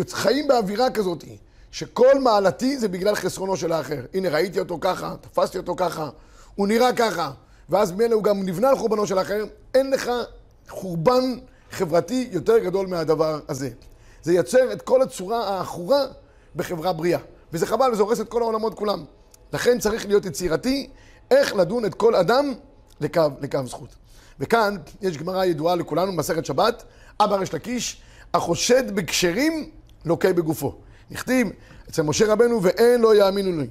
חיים 0.10 0.48
באווירה 0.48 0.92
כזאת, 0.92 1.24
שכל 1.72 2.20
מעלתי 2.20 2.78
זה 2.78 2.88
בגלל 2.88 3.16
חסרונו 3.16 3.58
של 3.58 3.72
האחר. 3.72 4.06
הנה, 4.14 4.30
ראיתי 4.30 4.60
אותו 4.60 4.78
ככה, 4.82 5.16
תפסתי 5.22 5.58
אותו 5.58 5.76
ככה, 5.76 6.10
הוא 6.56 6.68
נראה 6.68 6.94
ככה, 6.94 7.32
ואז 7.70 7.92
מילא 7.92 8.16
הוא 8.16 8.24
גם 8.24 8.44
נבנה 8.44 8.70
על 8.70 8.78
חורבנו 8.78 9.08
של 9.08 9.18
האחר, 9.18 9.46
אין 9.74 9.90
לך 9.90 10.12
חורבן 10.70 11.38
חברתי 11.72 12.30
יותר 12.32 12.58
גדול 12.58 12.88
מהדבר 12.88 13.40
הזה. 13.50 13.70
זה 14.24 14.34
יוצר 14.34 14.74
את 14.74 14.82
כל 14.82 15.02
הצורה 15.02 15.48
העכורה 15.48 16.06
בחברה 16.56 16.94
בריאה. 16.94 17.20
וזה 17.54 17.66
חבל, 17.66 17.90
וזה 17.92 18.02
הורס 18.02 18.22
את 18.22 18.30
כל 18.30 18.42
העולמות 18.42 18.74
כולם. 18.74 19.04
לכן 19.54 19.80
צריך 19.80 20.06
להיות 20.06 20.26
יצירתי, 20.26 20.90
איך 21.32 21.56
לדון 21.56 21.86
את 21.86 21.96
כל 21.96 22.16
אדם 22.16 22.54
לקו, 23.02 23.22
לקו 23.42 23.60
זכות. 23.66 23.90
וכאן 24.40 24.78
יש 25.02 25.18
גמרא 25.18 25.46
ידועה 25.46 25.76
לכולנו 25.76 26.12
במסכת 26.12 26.46
שבת, 26.46 26.84
אבא 27.20 27.36
ריש 27.36 27.54
לקיש, 27.54 28.02
החושד 28.34 28.96
בכשרים 28.96 29.70
לוקה 30.06 30.34
בגופו. 30.34 30.76
נכתיב 31.12 31.48
אצל 31.90 32.02
משה 32.02 32.34
רבנו 32.34 32.64
ואין 32.64 33.02
לא 33.02 33.16
יאמינו 33.16 33.60
לי. 33.60 33.68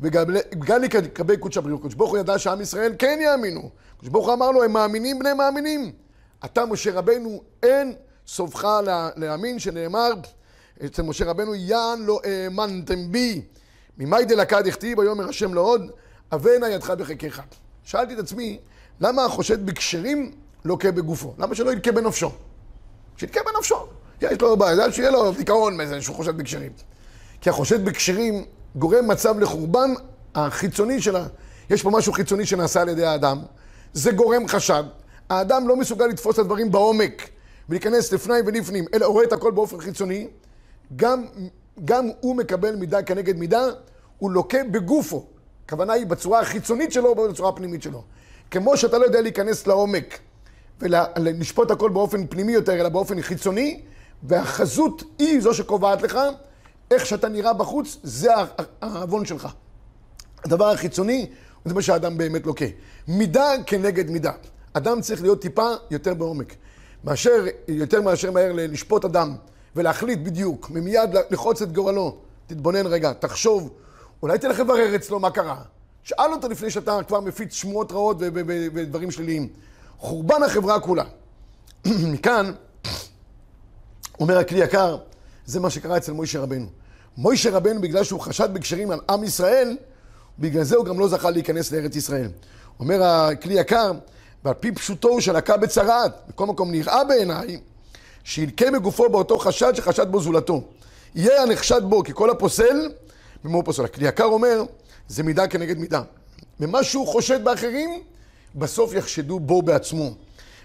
וגלי 0.00 0.88
כבי 1.14 1.36
קודש 1.36 1.56
הבריאות. 1.56 1.82
קודש 1.82 1.94
ברוך 1.94 2.10
הוא 2.10 2.18
ידע 2.18 2.38
שעם 2.38 2.60
ישראל 2.60 2.92
כן 2.98 3.18
יאמינו. 3.22 3.70
קודש 3.96 4.08
ברוך 4.08 4.26
הוא 4.26 4.34
אמר 4.34 4.50
לו, 4.50 4.62
הם 4.64 4.72
מאמינים 4.72 5.18
בני 5.18 5.32
מאמינים. 5.32 5.92
אתה, 6.44 6.66
משה 6.66 6.92
רבנו, 6.92 7.42
אין 7.62 7.94
סופך 8.26 8.68
להאמין, 9.16 9.58
שנאמר 9.58 10.12
אצל 10.84 11.02
משה 11.02 11.24
רבנו, 11.24 11.54
יען 11.54 12.02
לא 12.02 12.20
האמנתם 12.24 13.12
בי. 13.12 13.42
ממאי 13.98 14.24
דלקה 14.24 14.62
דכתיב, 14.62 14.98
ויאמר 14.98 15.28
השם 15.28 15.54
לעוד, 15.54 15.90
אבנה 16.32 16.68
ידך 16.68 16.90
בחיקך. 16.90 17.40
שאלתי 17.84 18.14
את 18.14 18.18
עצמי, 18.18 18.58
למה 19.00 19.24
החושד 19.24 19.66
בכשרים 19.66 20.32
לוקה 20.64 20.90
בגופו? 20.90 21.34
למה 21.38 21.54
שלא 21.54 21.72
ילקה 21.72 21.92
בנפשו? 21.92 22.30
שילקה 23.16 23.40
בנפשו. 23.54 23.86
יש 24.20 24.40
לו 24.40 24.56
בעיה, 24.56 24.92
שיהיה 24.92 25.10
לו 25.10 25.32
דיכאון 25.32 25.76
מזה 25.76 26.02
שהוא 26.02 26.16
חושד 26.16 26.36
בכשרים. 26.36 26.72
כי 27.40 27.50
החושד 27.50 27.84
בכשרים 27.84 28.44
גורם 28.76 29.08
מצב 29.08 29.38
לחורבן 29.38 29.90
החיצוני 30.34 31.02
שלה. 31.02 31.26
יש 31.70 31.82
פה 31.82 31.90
משהו 31.90 32.12
חיצוני 32.12 32.46
שנעשה 32.46 32.80
על 32.80 32.88
ידי 32.88 33.04
האדם, 33.04 33.42
זה 33.92 34.12
גורם 34.12 34.48
חשד. 34.48 34.84
האדם 35.28 35.68
לא 35.68 35.76
מסוגל 35.76 36.06
לתפוס 36.06 36.34
את 36.34 36.38
הדברים 36.38 36.72
בעומק 36.72 37.28
ולהיכנס 37.68 38.12
לפני 38.12 38.34
ולפנים, 38.46 38.84
אלא 38.94 39.06
רואה 39.06 39.24
את 39.24 39.32
הכל 39.32 39.50
באופן 39.50 39.80
חיצוני. 39.80 40.28
גם, 40.96 41.24
גם 41.84 42.08
הוא 42.20 42.36
מקבל 42.36 42.76
מידה 42.76 43.02
כנגד 43.02 43.36
מידה, 43.36 43.62
הוא 44.18 44.30
לוקה 44.30 44.58
בגופו. 44.70 45.26
הכוונה 45.66 45.92
היא 45.92 46.06
בצורה 46.06 46.40
החיצונית 46.40 46.92
שלו 46.92 47.08
ובצורה 47.08 47.48
הפנימית 47.48 47.82
שלו. 47.82 48.04
כמו 48.50 48.76
שאתה 48.76 48.98
לא 48.98 49.04
יודע 49.04 49.20
להיכנס 49.20 49.66
לעומק 49.66 50.18
ולשפוט 50.80 51.70
הכל 51.70 51.90
באופן 51.90 52.26
פנימי 52.26 52.52
יותר, 52.52 52.72
אלא 52.72 52.88
באופן 52.88 53.22
חיצוני, 53.22 53.80
והחזות 54.22 55.02
היא 55.18 55.40
זו 55.40 55.54
שקובעת 55.54 56.02
לך 56.02 56.18
איך 56.90 57.06
שאתה 57.06 57.28
נראה 57.28 57.52
בחוץ, 57.52 57.96
זה 58.02 58.30
העוון 58.80 59.24
שלך. 59.24 59.48
הדבר 60.44 60.68
החיצוני, 60.68 61.26
זה 61.64 61.74
מה 61.74 61.82
שהאדם 61.82 62.18
באמת 62.18 62.46
לוקה. 62.46 62.64
מידה 63.08 63.50
כנגד 63.66 64.10
מידה. 64.10 64.32
אדם 64.72 65.00
צריך 65.00 65.22
להיות 65.22 65.42
טיפה 65.42 65.68
יותר 65.90 66.14
בעומק. 66.14 66.54
מאשר, 67.04 67.44
יותר 67.68 68.02
מאשר 68.02 68.30
מהר 68.30 68.52
לשפוט 68.54 69.04
אדם 69.04 69.36
ולהחליט 69.76 70.18
בדיוק, 70.18 70.70
ממיד 70.70 71.10
לחוץ 71.30 71.62
את 71.62 71.72
גורלו. 71.72 72.16
תתבונן 72.46 72.86
רגע, 72.86 73.12
תחשוב, 73.12 73.70
אולי 74.22 74.38
תלך 74.38 74.60
לברר 74.60 74.96
אצלו 74.96 75.20
מה 75.20 75.30
קרה. 75.30 75.62
שאל 76.02 76.32
אותו 76.32 76.48
לפני 76.48 76.70
שאתה 76.70 76.98
כבר 77.08 77.20
מפיץ 77.20 77.52
שמועות 77.52 77.92
רעות 77.92 78.16
ודברים 78.20 79.10
שליליים. 79.10 79.48
חורבן 79.98 80.42
החברה 80.42 80.80
כולה. 80.80 81.04
מכאן, 82.12 82.52
אומר 84.20 84.38
הכלי 84.38 84.58
יקר, 84.58 84.98
זה 85.46 85.60
מה 85.60 85.70
שקרה 85.70 85.96
אצל 85.96 86.12
מוישה 86.12 86.40
רבנו. 86.40 86.66
מוישה 87.16 87.50
רבנו, 87.50 87.80
בגלל 87.80 88.04
שהוא 88.04 88.20
חשד 88.20 88.54
בקשרים 88.54 88.90
על 88.90 89.00
עם 89.10 89.24
ישראל, 89.24 89.76
בגלל 90.38 90.62
זה 90.62 90.76
הוא 90.76 90.84
גם 90.84 91.00
לא 91.00 91.08
זכה 91.08 91.30
להיכנס 91.30 91.72
לארץ 91.72 91.96
ישראל. 91.96 92.28
אומר 92.80 93.02
הכלי 93.02 93.54
יקר, 93.54 93.92
ועל 94.44 94.54
פי 94.54 94.72
פשוטו 94.72 95.08
הוא 95.08 95.20
שלקה 95.20 95.56
בצרעת, 95.56 96.20
בכל 96.28 96.46
מקום 96.46 96.70
נראה 96.70 97.04
בעיניי, 97.04 97.60
שילקה 98.24 98.70
בגופו 98.70 99.08
באותו 99.08 99.38
חשד 99.38 99.74
שחשד 99.74 100.10
בו 100.10 100.20
זולתו. 100.20 100.62
יהיה 101.14 101.42
הנחשד 101.42 101.82
בו 101.84 102.04
ככל 102.04 102.30
הפוסל, 102.30 102.88
במו 103.44 103.62
פוסל. 103.62 103.84
הכלי 103.84 104.08
יקר 104.08 104.24
אומר, 104.24 104.62
זה 105.08 105.22
מידה 105.22 105.46
כנגד 105.46 105.78
מידה. 105.78 106.02
ומה 106.60 106.84
שהוא 106.84 107.06
חושד 107.06 107.44
באחרים, 107.44 108.02
בסוף 108.54 108.94
יחשדו 108.94 109.40
בו 109.40 109.62
בעצמו. 109.62 110.14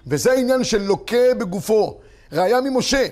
וזה 0.07 0.31
העניין 0.31 0.63
של 0.63 0.81
לוקה 0.81 1.33
בגופו. 1.37 1.99
ראיה 2.31 2.61
ממשה. 2.61 3.07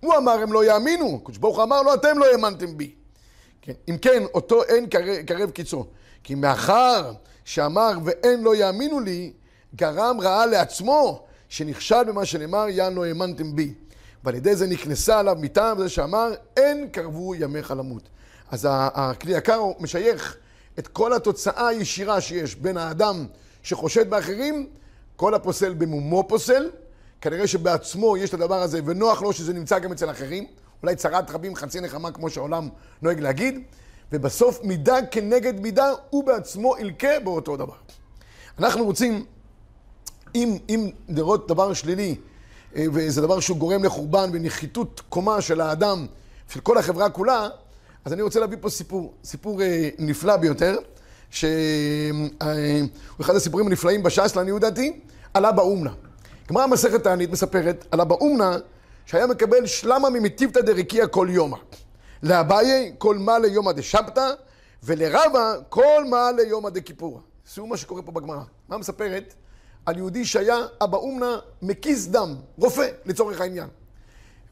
הוא 0.00 0.16
אמר, 0.16 0.32
הם 0.32 0.52
לא 0.52 0.64
יאמינו. 0.64 1.20
קדוש 1.24 1.38
ברוך 1.38 1.56
הוא 1.56 1.64
אמר 1.64 1.82
לו, 1.82 1.94
אתם 1.94 2.18
לא 2.18 2.26
האמנתם 2.32 2.76
בי. 2.78 2.90
כן. 3.62 3.72
אם 3.88 3.98
כן, 3.98 4.22
אותו 4.34 4.62
אין 4.62 4.86
קרב, 4.86 5.16
קרב 5.26 5.50
קיצו. 5.50 5.86
כי 6.24 6.34
מאחר 6.34 7.12
שאמר 7.44 7.92
ואין 8.04 8.42
לא 8.42 8.56
יאמינו 8.56 9.00
לי, 9.00 9.32
גרם 9.74 10.20
רעה 10.20 10.46
לעצמו, 10.46 11.24
שנכשל 11.48 12.04
במה 12.04 12.26
שנאמר, 12.26 12.68
יען 12.68 12.94
לא 12.94 13.04
האמנתם 13.04 13.56
בי. 13.56 13.74
ועל 14.24 14.34
ידי 14.34 14.56
זה 14.56 14.66
נכנסה 14.66 15.18
עליו 15.18 15.36
מטעם 15.40 15.78
זה 15.78 15.88
שאמר, 15.88 16.32
אין 16.56 16.88
קרבו 16.88 17.34
ימיך 17.34 17.70
למות. 17.70 18.08
אז 18.50 18.68
הכלי 18.70 19.36
יקר 19.36 19.62
משייך 19.80 20.36
את 20.78 20.88
כל 20.88 21.12
התוצאה 21.12 21.68
הישירה 21.68 22.20
שיש 22.20 22.54
בין 22.54 22.76
האדם 22.76 23.26
שחושד 23.62 24.10
באחרים, 24.10 24.66
כל 25.16 25.34
הפוסל 25.34 25.74
במומו 25.74 26.28
פוסל, 26.28 26.70
כנראה 27.20 27.46
שבעצמו 27.46 28.16
יש 28.16 28.28
את 28.28 28.34
הדבר 28.34 28.62
הזה 28.62 28.80
ונוח 28.84 29.22
לו 29.22 29.32
שזה 29.32 29.52
נמצא 29.52 29.78
גם 29.78 29.92
אצל 29.92 30.10
אחרים, 30.10 30.46
אולי 30.82 30.96
צרת 30.96 31.30
רבים 31.30 31.54
חצי 31.54 31.80
נחמה 31.80 32.10
כמו 32.10 32.30
שהעולם 32.30 32.68
נוהג 33.02 33.20
להגיד, 33.20 33.60
ובסוף 34.12 34.64
מידה 34.64 34.96
כנגד 35.10 35.60
מידה 35.60 35.92
הוא 36.10 36.24
בעצמו 36.24 36.74
ילקה 36.80 37.20
באותו 37.24 37.56
דבר. 37.56 37.76
אנחנו 38.58 38.84
רוצים, 38.84 39.24
אם, 40.34 40.58
אם 40.68 40.90
לראות 41.08 41.48
דבר 41.48 41.72
שלילי 41.72 42.16
וזה 42.76 43.20
דבר 43.22 43.40
שהוא 43.40 43.56
גורם 43.56 43.84
לחורבן 43.84 44.30
ונחיתות 44.32 45.02
קומה 45.08 45.40
של 45.40 45.60
האדם, 45.60 46.06
של 46.48 46.60
כל 46.60 46.78
החברה 46.78 47.10
כולה, 47.10 47.48
אז 48.04 48.12
אני 48.12 48.22
רוצה 48.22 48.40
להביא 48.40 48.58
פה 48.60 48.70
סיפור, 48.70 49.14
סיפור 49.24 49.62
אה, 49.62 49.88
נפלא 49.98 50.36
ביותר, 50.36 50.76
שהוא 51.30 51.48
אחד 53.20 53.36
הסיפורים 53.36 53.66
הנפלאים 53.66 54.02
בש"ס, 54.02 54.36
לעניות 54.36 54.60
דעתי, 54.60 55.00
על 55.34 55.46
אבא 55.46 55.62
אומנה. 55.62 55.92
גמרא 56.48 56.66
מסכת 56.66 57.02
תענית 57.02 57.30
מספרת 57.30 57.84
על 57.90 58.00
אבא 58.00 58.14
אומנה 58.14 58.56
שהיה 59.06 59.26
מקבל 59.26 59.66
שלמה 59.66 60.10
ממטיבתא 60.10 60.60
דרקיע 60.60 61.06
כל 61.06 61.28
יומא. 61.30 61.56
לאביי 62.22 62.92
כל 62.98 63.18
מה 63.18 63.38
ליומא 63.38 63.72
דשבתא 63.72 64.30
ולרבה 64.82 65.54
כל 65.68 66.04
מה 66.10 66.30
ליומא 66.36 66.70
דכיפורא. 66.70 67.20
זה 67.54 67.62
מה 67.62 67.76
שקורה 67.76 68.02
פה 68.02 68.12
בגמרא. 68.12 68.42
מה 68.68 68.78
מספרת? 68.78 69.34
על 69.86 69.96
יהודי 69.96 70.24
שהיה 70.24 70.56
אבא 70.82 70.96
אומנה 70.96 71.38
מקיס 71.62 72.06
דם, 72.06 72.34
רופא 72.58 72.88
לצורך 73.04 73.40
העניין. 73.40 73.68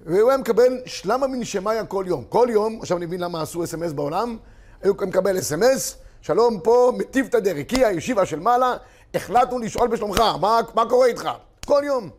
והוא 0.06 0.30
היה 0.30 0.38
מקבל 0.38 0.78
שלמה 0.86 1.26
מנשמיה 1.26 1.86
כל 1.86 2.04
יום. 2.08 2.24
כל 2.28 2.48
יום, 2.50 2.78
עכשיו 2.80 2.96
אני 2.96 3.06
מבין 3.06 3.20
למה 3.20 3.42
עשו 3.42 3.64
אס.אם.אס 3.64 3.92
בעולם, 3.92 4.36
היו 4.82 4.94
מקבל 4.94 5.38
אס.אם.אס, 5.38 5.96
שלום 6.22 6.60
פה, 6.60 6.92
מטיבתא 6.98 7.38
דרקיע, 7.38 7.90
ישיבה 7.92 8.26
של 8.26 8.40
מעלה, 8.40 8.76
החלטנו 9.14 9.58
לשאול 9.58 9.88
בשלומך, 9.88 10.22
מה, 10.40 10.60
מה 10.74 10.88
קורה 10.88 11.06
איתך? 11.06 11.28
כל 11.66 11.82
יום. 11.86 12.10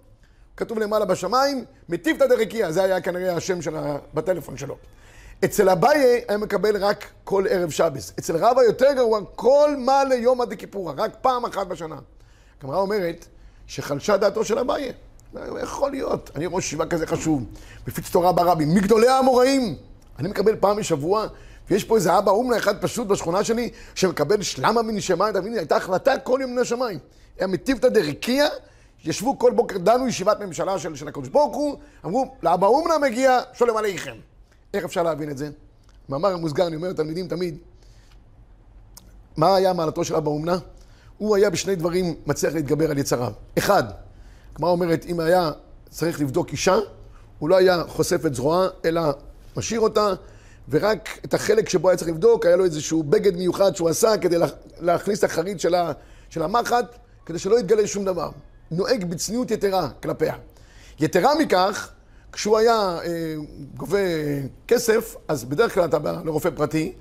כתוב 0.57 0.79
למעלה 0.79 1.05
בשמיים, 1.05 1.65
מטיבתא 1.89 2.27
דרקיע, 2.27 2.71
זה 2.71 2.83
היה 2.83 3.01
כנראה 3.01 3.35
השם 3.35 3.61
של 3.61 3.75
בטלפון 4.13 4.57
שלו. 4.57 4.75
אצל 5.45 5.69
אביי 5.69 6.23
היה 6.27 6.37
מקבל 6.37 6.83
רק 6.83 7.05
כל 7.23 7.45
ערב 7.49 7.69
שבס. 7.69 8.13
אצל 8.19 8.37
רבא 8.37 8.63
יותר 8.63 8.93
גרוע, 8.95 9.19
כל 9.35 9.75
מה 9.77 10.03
ליום 10.03 10.41
עד 10.41 10.53
כיפורה, 10.53 10.93
רק 10.97 11.11
פעם 11.21 11.45
אחת 11.45 11.67
בשנה. 11.67 11.95
הגמרא 12.63 12.77
אומרת 12.77 13.25
שחלשה 13.67 14.17
דעתו 14.17 14.45
של 14.45 14.59
אביי. 14.59 14.91
יכול 15.63 15.91
להיות, 15.91 16.31
אני 16.35 16.45
ראש 16.45 16.65
ישיבה 16.65 16.85
כזה 16.85 17.07
חשוב, 17.07 17.43
מפיץ 17.87 18.09
תורה 18.09 18.31
ברבים, 18.31 18.75
מגדולי 18.75 19.07
האמוראים. 19.07 19.75
אני 20.19 20.27
מקבל 20.27 20.55
פעם 20.59 20.77
בשבוע, 20.77 21.27
ויש 21.69 21.83
פה 21.83 21.95
איזה 21.95 22.17
אבא 22.17 22.31
אומנה 22.31 22.57
אחד 22.57 22.81
פשוט 22.81 23.07
בשכונה 23.07 23.43
שלי, 23.43 23.69
שמקבל 23.95 24.41
שלמה 24.41 24.81
מנשמה, 24.81 25.29
אתה 25.29 25.41
מבין, 25.41 25.53
הייתה 25.53 25.75
החלטה 25.75 26.19
כל 26.19 26.39
יום 26.41 26.51
מן 26.51 26.61
השמיים. 26.61 26.99
היה 27.37 27.47
מטיבתא 27.47 27.89
דרקיע, 27.89 28.47
ישבו 29.05 29.39
כל 29.39 29.51
בוקר, 29.51 29.77
דנו 29.77 30.07
ישיבת 30.07 30.39
ממשלה 30.39 30.79
של, 30.79 30.95
של 30.95 31.07
הקדוש 31.07 31.29
ברוך 31.29 31.55
הוא, 31.55 31.77
אמרו, 32.05 32.35
לאבא 32.43 32.67
אומנה 32.67 32.97
מגיע, 32.97 33.39
שולם 33.53 33.77
עליכם. 33.77 34.15
איך 34.73 34.83
אפשר 34.83 35.03
להבין 35.03 35.29
את 35.29 35.37
זה? 35.37 35.49
מאמר 36.09 36.33
המוסגר, 36.33 36.67
אני 36.67 36.75
אומר 36.75 36.89
לתלמידים 36.89 37.27
תמיד, 37.27 37.57
מה 39.37 39.55
היה 39.55 39.73
מעלתו 39.73 40.03
של 40.03 40.15
אבא 40.15 40.29
אומנה? 40.29 40.57
הוא 41.17 41.35
היה 41.35 41.49
בשני 41.49 41.75
דברים 41.75 42.15
מצליח 42.25 42.53
להתגבר 42.53 42.91
על 42.91 42.97
יצריו. 42.97 43.31
אחד, 43.57 43.83
כמו 44.55 44.67
אומרת, 44.67 45.05
אם 45.05 45.19
היה 45.19 45.51
צריך 45.89 46.21
לבדוק 46.21 46.51
אישה, 46.51 46.77
הוא 47.39 47.49
לא 47.49 47.57
היה 47.57 47.83
חושף 47.87 48.25
את 48.25 48.35
זרועה, 48.35 48.67
אלא 48.85 49.01
משאיר 49.57 49.79
אותה, 49.79 50.13
ורק 50.69 51.09
את 51.25 51.33
החלק 51.33 51.69
שבו 51.69 51.89
היה 51.89 51.97
צריך 51.97 52.09
לבדוק, 52.09 52.45
היה 52.45 52.55
לו 52.55 52.65
איזשהו 52.65 53.03
בגד 53.03 53.35
מיוחד 53.35 53.75
שהוא 53.75 53.89
עשה 53.89 54.17
כדי 54.17 54.37
להכניס 54.79 55.19
את 55.19 55.23
החריץ 55.23 55.61
של, 55.61 55.75
של 56.29 56.43
המחט, 56.43 56.95
כדי 57.25 57.39
שלא 57.39 57.59
יתגלה 57.59 57.87
שום 57.87 58.05
דבר. 58.05 58.29
נוהג 58.71 59.05
בצניעות 59.05 59.51
יתרה 59.51 59.89
כלפיה. 59.89 60.35
יתרה 60.99 61.35
מכך, 61.35 61.91
כשהוא 62.31 62.57
היה 62.57 62.97
אה, 63.03 63.35
גובה 63.77 63.99
כסף, 64.67 65.15
אז 65.27 65.43
בדרך 65.43 65.73
כלל 65.73 65.85
אתה 65.85 65.99
בא 65.99 66.21
לרופא 66.25 66.49
פרטי, 66.55 66.93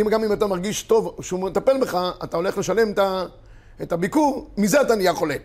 אם 0.00 0.08
גם 0.10 0.24
אם 0.24 0.32
אתה 0.32 0.46
מרגיש 0.46 0.82
טוב 0.82 1.16
שהוא 1.20 1.40
מטפל 1.40 1.80
בך, 1.80 2.10
אתה 2.24 2.36
הולך 2.36 2.58
לשלם 2.58 2.92
את, 2.92 2.98
ה, 2.98 3.24
את 3.82 3.92
הביקור, 3.92 4.50
מזה 4.56 4.80
אתה 4.80 4.94
נהיה 4.94 5.14
חולה. 5.14 5.36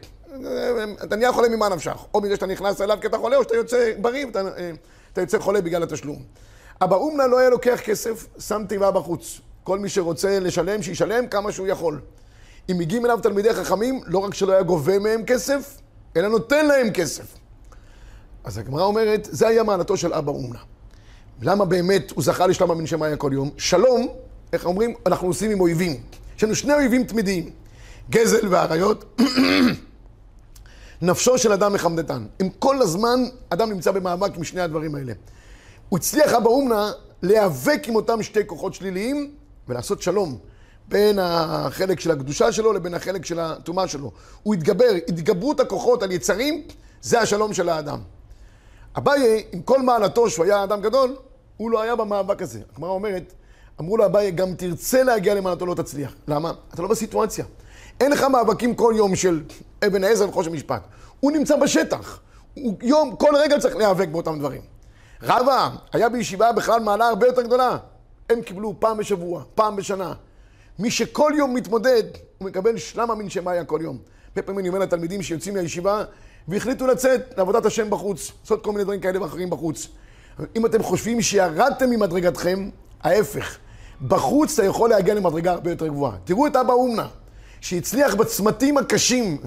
אתה 1.03 1.15
נהיה 1.15 1.33
חולה 1.33 1.49
ממה 1.49 1.69
נפשך, 1.69 1.97
או 2.13 2.21
מזה 2.21 2.35
שאתה 2.35 2.45
נכנס 2.45 2.81
אליו 2.81 2.97
כי 3.01 3.07
אתה 3.07 3.17
חולה, 3.17 3.37
או 3.37 3.43
שאתה 3.43 3.55
יוצא 3.55 3.91
בריא 4.01 4.25
ואתה 4.25 4.41
אה, 4.57 4.71
יוצא 5.17 5.39
חולה 5.39 5.61
בגלל 5.61 5.83
התשלום. 5.83 6.23
אבא 6.81 6.95
אומנה 6.95 7.27
לא 7.27 7.39
היה 7.39 7.49
לוקח 7.49 7.79
כסף, 7.83 8.27
שם 8.39 8.63
תיבה 8.69 8.91
בחוץ. 8.91 9.39
כל 9.63 9.79
מי 9.79 9.89
שרוצה 9.89 10.39
לשלם, 10.39 10.81
שישלם 10.81 11.27
כמה 11.27 11.51
שהוא 11.51 11.67
יכול. 11.67 11.99
אם 12.71 12.77
מגיעים 12.77 13.05
אליו 13.05 13.19
תלמידי 13.23 13.53
חכמים, 13.53 14.01
לא 14.05 14.19
רק 14.19 14.33
שלא 14.33 14.53
היה 14.53 14.61
גובה 14.61 14.99
מהם 14.99 15.25
כסף, 15.25 15.77
אלא 16.17 16.27
נותן 16.27 16.65
להם 16.65 16.91
כסף. 16.91 17.25
אז 18.43 18.57
הגמרא 18.57 18.83
אומרת, 18.83 19.27
זה 19.31 19.47
היה 19.47 19.63
מעלתו 19.63 19.97
של 19.97 20.13
אבא 20.13 20.31
אומנה. 20.31 20.59
למה 21.41 21.65
באמת 21.65 22.11
הוא 22.11 22.23
זכה 22.23 22.47
לשלמה 22.47 22.75
בן 22.75 22.85
שמעיה 22.85 23.17
כל 23.17 23.31
יום? 23.33 23.49
שלום, 23.57 24.07
איך 24.53 24.65
אומרים, 24.65 24.93
אנחנו 25.05 25.27
עושים 25.27 25.51
עם 25.51 25.59
אויבים. 25.59 26.01
יש 26.37 26.43
לנו 26.43 26.55
שני 26.55 26.73
אויבים 26.73 27.03
תמידיים, 27.03 27.49
גזל 28.09 28.47
ואריות. 28.49 29.21
נפשו 31.01 31.37
של 31.37 31.51
אדם 31.51 31.73
מחמדתן. 31.73 32.25
עם 32.39 32.49
כל 32.49 32.81
הזמן 32.81 33.19
אדם 33.49 33.69
נמצא 33.69 33.91
במאבק 33.91 34.37
עם 34.37 34.43
שני 34.43 34.61
הדברים 34.61 34.95
האלה. 34.95 35.13
הוא 35.89 35.97
הצליח 35.97 36.33
אבא 36.33 36.49
אומנה 36.49 36.91
להיאבק 37.21 37.81
עם 37.87 37.95
אותם 37.95 38.23
שתי 38.23 38.47
כוחות 38.47 38.73
שליליים 38.73 39.31
ולעשות 39.67 40.01
שלום. 40.01 40.37
בין 40.87 41.19
החלק 41.21 41.99
של 41.99 42.11
הקדושה 42.11 42.51
שלו 42.51 42.73
לבין 42.73 42.93
החלק 42.93 43.25
של 43.25 43.39
הטומאה 43.39 43.87
שלו. 43.87 44.11
הוא 44.43 44.53
התגבר, 44.53 44.89
התגברות 45.07 45.59
הכוחות 45.59 46.03
על 46.03 46.11
יצרים, 46.11 46.63
זה 47.01 47.19
השלום 47.19 47.53
של 47.53 47.69
האדם. 47.69 47.99
אביי, 48.97 49.43
עם 49.51 49.61
כל 49.61 49.81
מעלתו 49.81 50.29
שהוא 50.29 50.45
היה 50.45 50.63
אדם 50.63 50.81
גדול, 50.81 51.15
הוא 51.57 51.71
לא 51.71 51.81
היה 51.81 51.95
במאבק 51.95 52.41
הזה. 52.41 52.59
הגמרא 52.73 52.89
אומרת, 52.89 53.33
אמרו 53.79 53.97
לו 53.97 54.05
אביי, 54.05 54.31
גם 54.31 54.55
תרצה 54.55 55.03
להגיע 55.03 55.35
למעלתו 55.35 55.65
לא 55.65 55.73
תצליח. 55.73 56.13
למה? 56.27 56.51
אתה 56.73 56.81
לא 56.81 56.87
בסיטואציה. 56.87 57.45
אין 57.99 58.11
לך 58.11 58.23
מאבקים 58.23 58.75
כל 58.75 58.93
יום 58.97 59.15
של 59.15 59.43
אבן 59.87 60.03
העזר 60.03 60.29
וחושן 60.29 60.51
משפט. 60.51 60.81
הוא 61.19 61.31
נמצא 61.31 61.55
בשטח. 61.55 62.19
הוא 62.53 62.73
יום, 62.81 63.15
כל 63.15 63.35
רגע 63.35 63.59
צריך 63.59 63.75
להיאבק 63.75 64.07
באותם 64.07 64.39
דברים. 64.39 64.61
רבא 65.23 65.69
היה 65.93 66.09
בישיבה 66.09 66.51
בכלל 66.51 66.79
מעלה 66.79 67.07
הרבה 67.07 67.27
יותר 67.27 67.41
גדולה. 67.41 67.77
הם 68.29 68.41
קיבלו 68.41 68.75
פעם 68.79 68.97
בשבוע, 68.97 69.43
פעם 69.55 69.75
בשנה. 69.75 70.13
מי 70.79 70.91
שכל 70.91 71.31
יום 71.35 71.53
מתמודד, 71.53 72.03
הוא 72.37 72.47
מקבל 72.47 72.77
שלמה 72.77 73.15
מן 73.15 73.29
שמאיה 73.29 73.65
כל 73.65 73.79
יום. 73.81 73.97
הרבה 74.29 74.41
פעמים 74.41 74.59
אני 74.59 74.67
אומר 74.67 74.79
לתלמידים 74.79 75.21
שיוצאים 75.21 75.53
מהישיבה 75.53 76.03
והחליטו 76.47 76.87
לצאת 76.87 77.33
לעבודת 77.37 77.65
השם 77.65 77.89
בחוץ, 77.89 78.31
לעשות 78.41 78.63
כל 78.63 78.71
מיני 78.71 78.83
דברים 78.83 78.99
כאלה 78.99 79.21
ואחרים 79.21 79.49
בחוץ. 79.49 79.87
אם 80.55 80.65
אתם 80.65 80.83
חושבים 80.83 81.21
שירדתם 81.21 81.89
ממדרגתכם, 81.89 82.69
ההפך. 83.03 83.57
בחוץ 84.07 84.59
אתה 84.59 84.67
יכול 84.67 84.89
להגיע 84.89 85.13
למדרגה 85.13 85.51
הרבה 85.51 85.69
יותר 85.69 85.87
גבוהה. 85.87 86.17
תראו 86.23 86.47
את 86.47 86.55
אבא 86.55 86.73
אומנה, 86.73 87.07
שהצליח 87.63 88.15
בצמתים 88.15 88.77
הקשים 88.77 89.37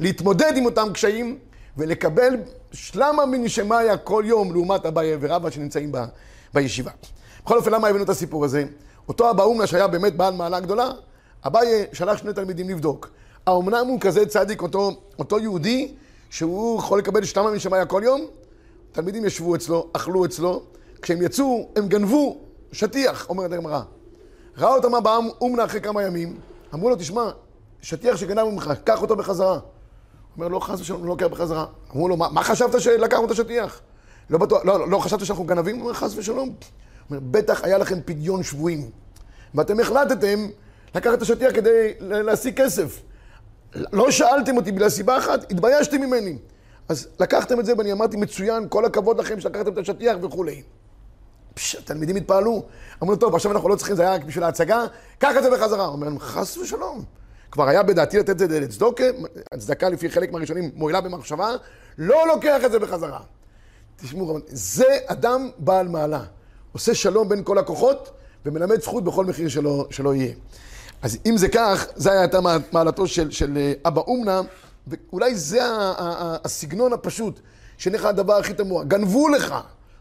להתמודד 0.00 0.52
עם 0.56 0.64
אותם 0.64 0.88
קשיים 0.92 1.38
ולקבל 1.76 2.36
שלמה 2.72 3.26
מן 3.26 3.48
שמאיה 3.48 3.96
כל 3.96 4.22
יום 4.26 4.52
לעומת 4.52 4.86
אביי 4.86 5.16
ורבא 5.20 5.50
שנמצאים 5.50 5.92
ב, 5.92 5.98
בישיבה. 6.54 6.90
בכל 7.44 7.56
אופן, 7.58 7.70
למה 7.70 7.88
הבאנו 7.88 8.04
את 8.04 8.08
הסיפור 8.08 8.44
הזה? 8.44 8.64
אותו 9.08 9.30
אבא 9.30 9.42
אומנה 9.42 9.66
שהיה 9.66 9.86
באמת 9.86 10.16
בעל 10.16 10.34
מעלה 10.34 10.60
גדולה, 10.60 10.90
אביי 11.46 11.84
שלח 11.92 12.16
שני 12.16 12.32
תלמידים 12.32 12.68
לבדוק. 12.68 13.10
האומנם 13.46 13.86
הוא 13.88 14.00
כזה 14.00 14.26
צדיק, 14.26 14.62
אותו, 14.62 14.90
אותו 15.18 15.38
יהודי, 15.38 15.94
שהוא 16.30 16.78
יכול 16.78 16.98
לקבל 16.98 17.24
שתמה 17.24 17.50
משמיא 17.50 17.84
כל 17.84 18.02
יום? 18.04 18.26
תלמידים 18.92 19.24
ישבו 19.24 19.54
אצלו, 19.54 19.88
אכלו 19.92 20.24
אצלו, 20.24 20.62
כשהם 21.02 21.22
יצאו, 21.22 21.68
הם 21.76 21.88
גנבו 21.88 22.38
שטיח, 22.72 23.28
אומרת 23.28 23.52
הגמרא. 23.52 23.80
ראה 24.58 24.74
אותם 24.74 24.94
אבא 24.94 25.18
אומנה 25.40 25.64
אחרי 25.64 25.80
כמה 25.80 26.02
ימים, 26.02 26.36
אמרו 26.74 26.90
לו, 26.90 26.96
תשמע, 26.96 27.30
שטיח 27.84 28.16
שגנבנו 28.16 28.50
ממך, 28.50 28.72
קח 28.84 29.02
אותו 29.02 29.16
בחזרה. 29.16 29.58
אומר, 30.36 30.48
לא, 30.48 30.60
חס 30.60 30.80
ושלום, 30.80 31.02
לא 31.02 31.08
לוקח 31.08 31.26
בחזרה. 31.26 31.66
אמרו 31.94 32.08
לו, 32.08 32.16
מה, 32.16 32.42
חשבת 32.42 32.80
שלקחנו 32.80 33.24
את 33.24 33.30
השטיח? 33.30 33.80
לא 34.30 34.38
בטוח, 34.38 34.64
לא, 34.64 34.78
לא, 34.78 34.88
לא 34.88 34.98
חשבת 34.98 35.26
שאנחנו 35.26 35.44
גנבים? 35.44 35.76
הוא 35.76 35.82
אומר, 35.82 35.94
חס 35.94 36.16
ושלום. 36.16 36.54
אומר, 37.10 37.20
בטח 37.30 37.64
היה 37.64 37.78
לכם 37.78 37.98
פדיון 38.04 38.42
שבויים, 38.42 38.90
ואתם 39.54 39.80
החלטתם 39.80 40.48
לקחת 40.94 41.14
את 41.14 41.22
השטיח 41.22 41.54
כדי 41.54 41.94
להשיג 42.00 42.62
כסף. 42.62 43.00
לא 43.74 44.10
שאלתם 44.10 44.56
אותי 44.56 44.72
בגלל 44.72 44.88
סיבה 44.88 45.18
אחת, 45.18 45.52
התביישתם 45.52 46.00
ממני. 46.00 46.38
אז 46.88 47.08
לקחתם 47.20 47.60
את 47.60 47.66
זה 47.66 47.72
ואני 47.78 47.92
אמרתי, 47.92 48.16
מצוין, 48.16 48.68
כל 48.68 48.84
הכבוד 48.84 49.18
לכם 49.20 49.40
שלקחתם 49.40 49.72
את 49.72 49.78
השטיח 49.78 50.16
וכולי. 50.22 50.62
פש, 51.54 51.74
התלמידים 51.74 52.16
התפעלו, 52.16 52.62
אמרו, 53.02 53.16
טוב, 53.16 53.34
עכשיו 53.34 53.52
אנחנו 53.52 53.68
לא 53.68 53.76
צריכים, 53.76 53.96
זה 53.96 54.02
היה 54.02 54.14
רק 54.14 54.24
בשביל 54.24 54.44
ההצגה, 54.44 54.84
קח 55.18 55.36
את 55.36 55.42
זה 55.42 55.50
בחזרה. 55.50 55.84
הוא 55.84 55.92
אומר, 55.92 56.18
חס 56.18 56.56
ושלום. 56.56 57.04
כבר 57.54 57.68
היה 57.68 57.82
בדעתי 57.82 58.18
לתת 58.18 58.42
את 58.42 58.50
זה 58.50 58.60
לצדוקה, 58.60 59.04
הצדקה 59.52 59.88
לפי 59.88 60.10
חלק 60.10 60.32
מהראשונים 60.32 60.70
מועילה 60.74 61.00
במחשבה, 61.00 61.50
לא 61.98 62.26
לוקח 62.26 62.64
את 62.66 62.72
זה 62.72 62.78
בחזרה. 62.78 63.20
תשמעו, 63.96 64.38
זה 64.46 64.98
אדם 65.06 65.50
בעל 65.58 65.88
מעלה. 65.88 66.24
עושה 66.72 66.94
שלום 66.94 67.28
בין 67.28 67.44
כל 67.44 67.58
הכוחות, 67.58 68.10
ומלמד 68.46 68.80
זכות 68.80 69.04
בכל 69.04 69.24
מחיר 69.24 69.48
שלא, 69.48 69.86
שלא 69.90 70.14
יהיה. 70.14 70.32
אז 71.02 71.18
אם 71.26 71.36
זה 71.36 71.48
כך, 71.48 71.86
זה 71.96 72.20
הייתה 72.20 72.38
מעלתו 72.72 73.06
של, 73.06 73.30
של 73.30 73.56
אה, 73.56 73.72
אבא 73.86 74.00
אומנה, 74.00 74.40
ואולי 74.86 75.34
זה 75.34 75.60
הסגנון 76.44 76.92
הפשוט, 76.92 77.40
שאין 77.78 77.94
לך 77.94 78.04
הדבר 78.04 78.34
הכי 78.34 78.54
תמוה. 78.54 78.84
גנבו 78.84 79.28
לך, 79.28 79.54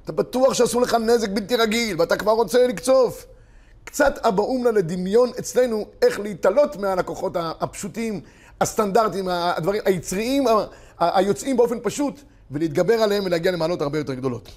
אתה 0.04 0.12
בטוח 0.12 0.54
שעשו 0.54 0.80
לך 0.80 0.94
נזק 0.94 1.30
בלתי 1.30 1.56
רגיל, 1.56 2.00
ואתה 2.00 2.18
כבר 2.18 2.32
רוצה 2.32 2.68
לקצוף. 2.68 3.26
קצת 3.94 4.20
אבא 4.26 4.42
אומנה 4.42 4.72
לדמיון 4.72 5.32
אצלנו, 5.40 5.86
איך 6.02 6.20
להתעלות 6.20 6.76
מהלקוחות 6.76 7.34
הפשוטים, 7.40 8.22
הסטנדרטיים, 8.62 9.28
הדברים 9.30 9.82
היצריים, 9.86 10.46
היוצאים 11.00 11.58
באופן 11.58 11.78
פשוט, 11.84 12.22
ולהתגבר 12.52 12.94
עליהם 12.94 13.26
ולהגיע 13.26 13.52
למעלות 13.52 13.82
הרבה 13.82 13.98
יותר 13.98 14.14
גדולות. 14.14 14.50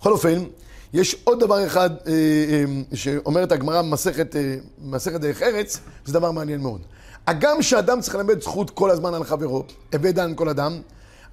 בכל 0.00 0.12
אופן, 0.12 0.44
יש 0.92 1.16
עוד 1.24 1.40
דבר 1.40 1.66
אחד 1.66 1.90
אה, 2.06 2.12
אה, 2.12 2.64
שאומרת 2.96 3.52
הגמרא 3.52 3.82
במסכת 3.82 4.36
אה, 4.36 5.18
דרך 5.18 5.42
ארץ, 5.42 5.80
זה 6.04 6.12
דבר 6.12 6.30
מעניין 6.30 6.60
מאוד. 6.60 6.80
הגם 7.26 7.62
שאדם 7.62 8.00
צריך 8.00 8.14
ללמד 8.14 8.42
זכות 8.42 8.70
כל 8.70 8.90
הזמן 8.90 9.14
על 9.14 9.24
חברו, 9.24 9.64
הווה 9.94 10.12
דן 10.12 10.34
כל 10.34 10.48
אדם, 10.48 10.80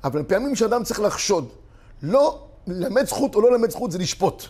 אבל 0.03 0.23
פעמים 0.23 0.55
שאדם 0.55 0.83
צריך 0.83 0.99
לחשוד. 0.99 1.49
לא 2.03 2.47
ללמד 2.67 3.05
זכות 3.07 3.35
או 3.35 3.41
לא 3.41 3.51
ללמד 3.51 3.69
זכות 3.69 3.91
זה 3.91 3.97
לשפוט. 3.97 4.43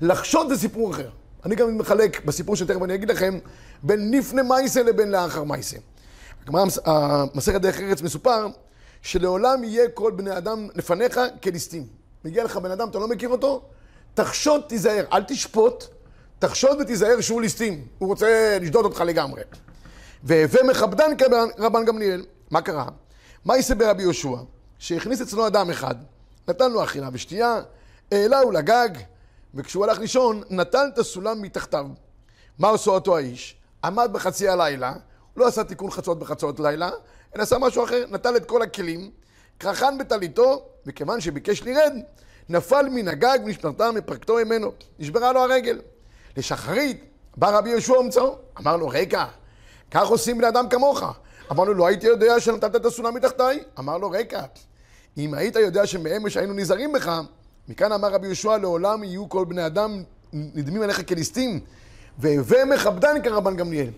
לחשוד 0.00 0.48
זה 0.48 0.58
סיפור 0.58 0.90
אחר. 0.90 1.08
אני 1.44 1.54
גם 1.54 1.78
מחלק 1.78 2.24
בסיפור 2.24 2.56
שתכף 2.56 2.82
אני 2.82 2.94
אגיד 2.94 3.10
לכם, 3.10 3.38
בין 3.82 4.10
לפני 4.10 4.42
מייסה 4.42 4.82
לבין 4.82 5.10
לאחר 5.10 5.44
מייסה. 5.44 5.76
הגמרא, 6.42 6.64
המסכת 6.84 7.60
דרך 7.60 7.80
ארץ 7.80 8.02
מסופר 8.02 8.46
שלעולם 9.02 9.64
יהיה 9.64 9.88
כל 9.88 10.12
בני 10.16 10.36
אדם 10.36 10.68
לפניך 10.74 11.20
כליסטים. 11.42 11.86
מגיע 12.24 12.44
לך 12.44 12.56
בן 12.56 12.70
אדם, 12.70 12.88
אתה 12.88 12.98
לא 12.98 13.08
מכיר 13.08 13.28
אותו, 13.28 13.62
תחשוד, 14.14 14.60
תיזהר, 14.68 15.04
אל 15.12 15.22
תשפוט, 15.22 15.84
תחשוד 16.38 16.80
ותיזהר 16.80 17.20
שהוא 17.20 17.40
ליסטים. 17.40 17.84
הוא 17.98 18.08
רוצה 18.08 18.58
לשדוד 18.60 18.84
אותך 18.84 19.00
לגמרי. 19.00 19.42
והווה 20.24 20.62
מכבדן 20.62 21.16
כרבן 21.56 21.84
גמליאל. 21.84 22.24
מה 22.50 22.62
קרה? 22.62 22.86
מה 23.44 23.56
יעשה 23.56 23.74
ברבי 23.74 24.02
יהושע? 24.02 24.36
שהכניס 24.78 25.20
אצלו 25.20 25.46
אדם 25.46 25.70
אחד, 25.70 25.94
נתן 26.48 26.72
לו 26.72 26.84
אכילה 26.84 27.08
ושתייה, 27.12 27.60
העלהו 28.12 28.50
לגג, 28.50 28.88
וכשהוא 29.54 29.84
הלך 29.84 29.98
לישון, 29.98 30.42
נטל 30.50 30.86
את 30.92 30.98
הסולם 30.98 31.42
מתחתיו. 31.42 31.86
מה 32.58 32.68
עושה 32.68 32.90
אותו 32.90 33.16
האיש? 33.16 33.56
עמד 33.84 34.10
בחצי 34.12 34.48
הלילה, 34.48 34.92
לא 35.36 35.46
עשה 35.46 35.64
תיקון 35.64 35.90
חצות 35.90 36.18
בחצות 36.18 36.60
לילה, 36.60 36.90
אלא 37.36 37.42
עשה 37.42 37.58
משהו 37.58 37.84
אחר, 37.84 38.04
נטל 38.10 38.36
את 38.36 38.46
כל 38.46 38.62
הכלים, 38.62 39.10
קרחן 39.58 39.98
בטליתו, 39.98 40.62
וכיוון 40.86 41.20
שביקש 41.20 41.62
לרד, 41.62 41.92
נפל 42.48 42.88
מן 42.88 43.08
הגג 43.08 43.38
ונשברתה 43.44 43.92
מפרקתו 43.92 44.34
ממנו, 44.34 44.72
נשברה 44.98 45.32
לו 45.32 45.40
הרגל. 45.40 45.80
לשחרית, 46.36 47.04
בא 47.36 47.58
רבי 47.58 47.70
יהושע 47.70 47.94
אמצעו, 48.00 48.36
אמר 48.60 48.76
לו, 48.76 48.88
רגע, 48.88 49.24
כך 49.90 50.08
עושים 50.08 50.38
בני 50.38 50.48
אדם 50.48 50.68
כמוך. 50.68 51.02
אמר 51.50 51.64
לו, 51.64 51.74
לא 51.74 51.86
הייתי 51.86 52.06
יודע 52.06 52.40
שנתת 52.40 52.76
את 52.76 52.84
הסולם 52.84 53.14
מתחתיי? 53.14 53.62
אמר 53.78 53.98
לו, 53.98 54.10
רגע, 54.10 54.42
אם 55.18 55.34
היית 55.34 55.56
יודע 55.56 55.86
שמאמש 55.86 56.36
היינו 56.36 56.54
נזהרים 56.54 56.92
בך, 56.92 57.20
מכאן 57.68 57.92
אמר 57.92 58.08
רבי 58.08 58.26
יהושע, 58.26 58.56
לעולם 58.56 59.04
יהיו 59.04 59.28
כל 59.28 59.44
בני 59.44 59.66
אדם 59.66 60.02
נדמים 60.32 60.82
עליך 60.82 61.08
כליסטים, 61.08 61.60
והווה 62.18 62.64
מכבדן 62.64 63.22
כרבן 63.22 63.56
גמליאל. 63.56 63.90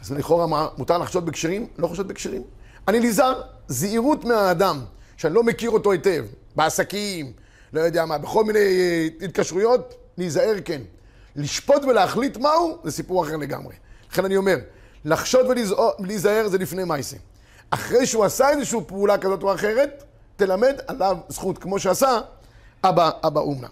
אז 0.00 0.12
לכאורה 0.12 0.70
מותר 0.78 0.98
לחשוד 0.98 1.26
בכשרים? 1.26 1.66
לא 1.78 1.86
חושד 1.86 2.08
בכשרים. 2.08 2.42
אני 2.88 3.00
נזהר, 3.00 3.42
זהירות 3.68 4.24
מהאדם, 4.24 4.84
שאני 5.16 5.34
לא 5.34 5.42
מכיר 5.42 5.70
אותו 5.70 5.92
היטב, 5.92 6.24
בעסקים, 6.56 7.32
לא 7.72 7.80
יודע 7.80 8.04
מה, 8.04 8.18
בכל 8.18 8.44
מיני 8.44 8.58
אה, 8.58 9.08
התקשרויות, 9.24 9.94
להיזהר 10.18 10.54
כן. 10.64 10.80
לשפוט 11.36 11.84
ולהחליט 11.84 12.36
מהו, 12.36 12.78
זה 12.84 12.90
סיפור 12.90 13.24
אחר 13.24 13.36
לגמרי. 13.36 13.74
לכן 14.12 14.24
אני 14.24 14.36
אומר, 14.36 14.56
לחשוד 15.04 15.46
ולהיזהר 15.98 16.48
זה 16.48 16.58
לפני 16.58 16.84
מייסה. 16.84 17.16
אחרי 17.70 18.06
שהוא 18.06 18.24
עשה 18.24 18.50
איזושהי 18.50 18.80
פעולה 18.86 19.18
כזאת 19.18 19.42
או 19.42 19.54
אחרת, 19.54 20.04
תלמד 20.36 20.74
עליו 20.86 21.16
זכות, 21.28 21.58
כמו 21.58 21.78
שעשה 21.78 22.20
אבא, 22.84 23.10
אבא 23.26 23.40
אומנה. 23.40 23.68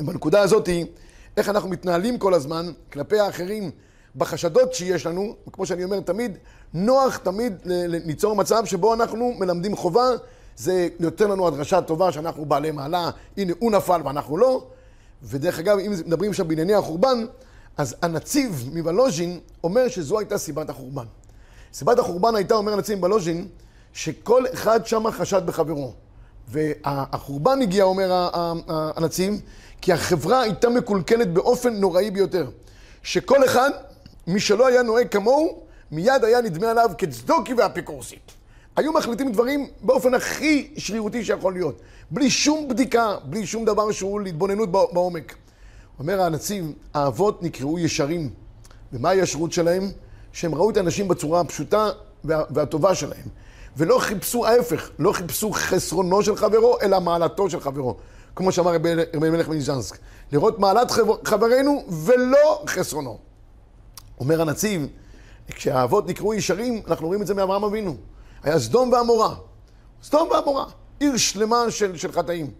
בנקודה 0.00 0.40
הזאת 0.40 0.68
איך 1.36 1.48
אנחנו 1.48 1.68
מתנהלים 1.68 2.18
כל 2.18 2.34
הזמן 2.34 2.72
כלפי 2.92 3.20
האחרים 3.20 3.70
בחשדות 4.16 4.74
שיש 4.74 5.06
לנו, 5.06 5.34
כמו 5.52 5.66
שאני 5.66 5.84
אומר 5.84 6.00
תמיד, 6.00 6.38
נוח 6.74 7.16
תמיד 7.16 7.52
ליצור 7.64 8.36
מצב 8.36 8.64
שבו 8.64 8.94
אנחנו 8.94 9.34
מלמדים 9.38 9.76
חובה, 9.76 10.08
זה 10.56 10.88
נותן 11.00 11.30
לנו 11.30 11.46
הדרשה 11.46 11.80
טובה 11.82 12.12
שאנחנו 12.12 12.44
בעלי 12.44 12.70
מעלה, 12.70 13.10
הנה 13.36 13.52
הוא 13.58 13.72
נפל 13.72 14.00
ואנחנו 14.04 14.36
לא. 14.36 14.66
ודרך 15.22 15.58
אגב, 15.58 15.78
אם 15.78 15.92
מדברים 16.06 16.30
עכשיו 16.30 16.46
בענייני 16.46 16.74
החורבן, 16.74 17.26
אז 17.76 17.96
הנציב 18.02 18.70
מוולוז'ין 18.74 19.40
אומר 19.64 19.88
שזו 19.88 20.18
הייתה 20.18 20.38
סיבת 20.38 20.70
החורבן. 20.70 21.04
סיבת 21.72 21.98
החורבן 21.98 22.34
הייתה, 22.34 22.54
אומר 22.54 22.72
הנציב 22.72 22.98
מוולוז'ין, 22.98 23.48
שכל 23.92 24.44
אחד 24.52 24.86
שם 24.86 25.10
חשד 25.10 25.46
בחברו. 25.46 25.92
והחורבן 26.48 27.62
הגיע, 27.62 27.84
אומר 27.84 28.30
הנציב, 28.96 29.40
כי 29.80 29.92
החברה 29.92 30.40
הייתה 30.40 30.68
מקולקלת 30.68 31.32
באופן 31.32 31.74
נוראי 31.74 32.10
ביותר. 32.10 32.50
שכל 33.02 33.44
אחד, 33.44 33.70
מי 34.26 34.40
שלא 34.40 34.66
היה 34.66 34.82
נוהג 34.82 35.08
כמוהו, 35.08 35.60
מיד 35.90 36.24
היה 36.24 36.40
נדמה 36.40 36.70
עליו 36.70 36.90
כצדוקי 36.98 37.54
ואפיקורסי. 37.54 38.18
היו 38.76 38.92
מחליטים 38.92 39.32
דברים 39.32 39.66
באופן 39.80 40.14
הכי 40.14 40.70
שרירותי 40.76 41.24
שיכול 41.24 41.52
להיות. 41.52 41.80
בלי 42.10 42.30
שום 42.30 42.68
בדיקה, 42.68 43.16
בלי 43.24 43.46
שום 43.46 43.64
דבר 43.64 43.92
שהוא 43.92 44.20
להתבוננות 44.20 44.70
בעומק. 44.70 45.34
אומר 45.98 46.22
הנציב, 46.22 46.72
האבות 46.94 47.42
נקראו 47.42 47.78
ישרים. 47.78 48.30
ומה 48.92 49.10
הישרות 49.10 49.52
שלהם? 49.52 49.90
שהם 50.32 50.54
ראו 50.54 50.70
את 50.70 50.76
האנשים 50.76 51.08
בצורה 51.08 51.40
הפשוטה 51.40 51.90
והטובה 52.24 52.94
שלהם. 52.94 53.28
ולא 53.76 53.98
חיפשו 53.98 54.46
ההפך, 54.46 54.90
לא 54.98 55.12
חיפשו 55.12 55.52
חסרונו 55.52 56.22
של 56.22 56.36
חברו, 56.36 56.80
אלא 56.82 57.00
מעלתו 57.00 57.50
של 57.50 57.60
חברו. 57.60 57.96
כמו 58.36 58.52
שאמר 58.52 58.74
רבי 58.74 58.94
מלך 59.14 59.48
מניז'נסק, 59.48 59.98
לראות 60.32 60.58
מעלת 60.58 60.90
חברנו 61.24 61.84
ולא 62.04 62.62
חסרונו. 62.66 63.18
אומר 64.20 64.40
הנציב, 64.40 64.86
כשהאבות 65.48 66.08
נקראו 66.08 66.34
ישרים, 66.34 66.82
אנחנו 66.86 67.06
רואים 67.06 67.22
את 67.22 67.26
זה 67.26 67.34
מאברהם 67.34 67.64
אבינו. 67.64 67.96
היה 68.42 68.58
סדום 68.58 68.92
ועמורה. 68.92 69.34
סדום 70.02 70.28
ועמורה. 70.30 70.64
עיר 71.00 71.16
שלמה 71.16 71.70
של, 71.70 71.96
של 71.96 72.12
חטאים. 72.12 72.50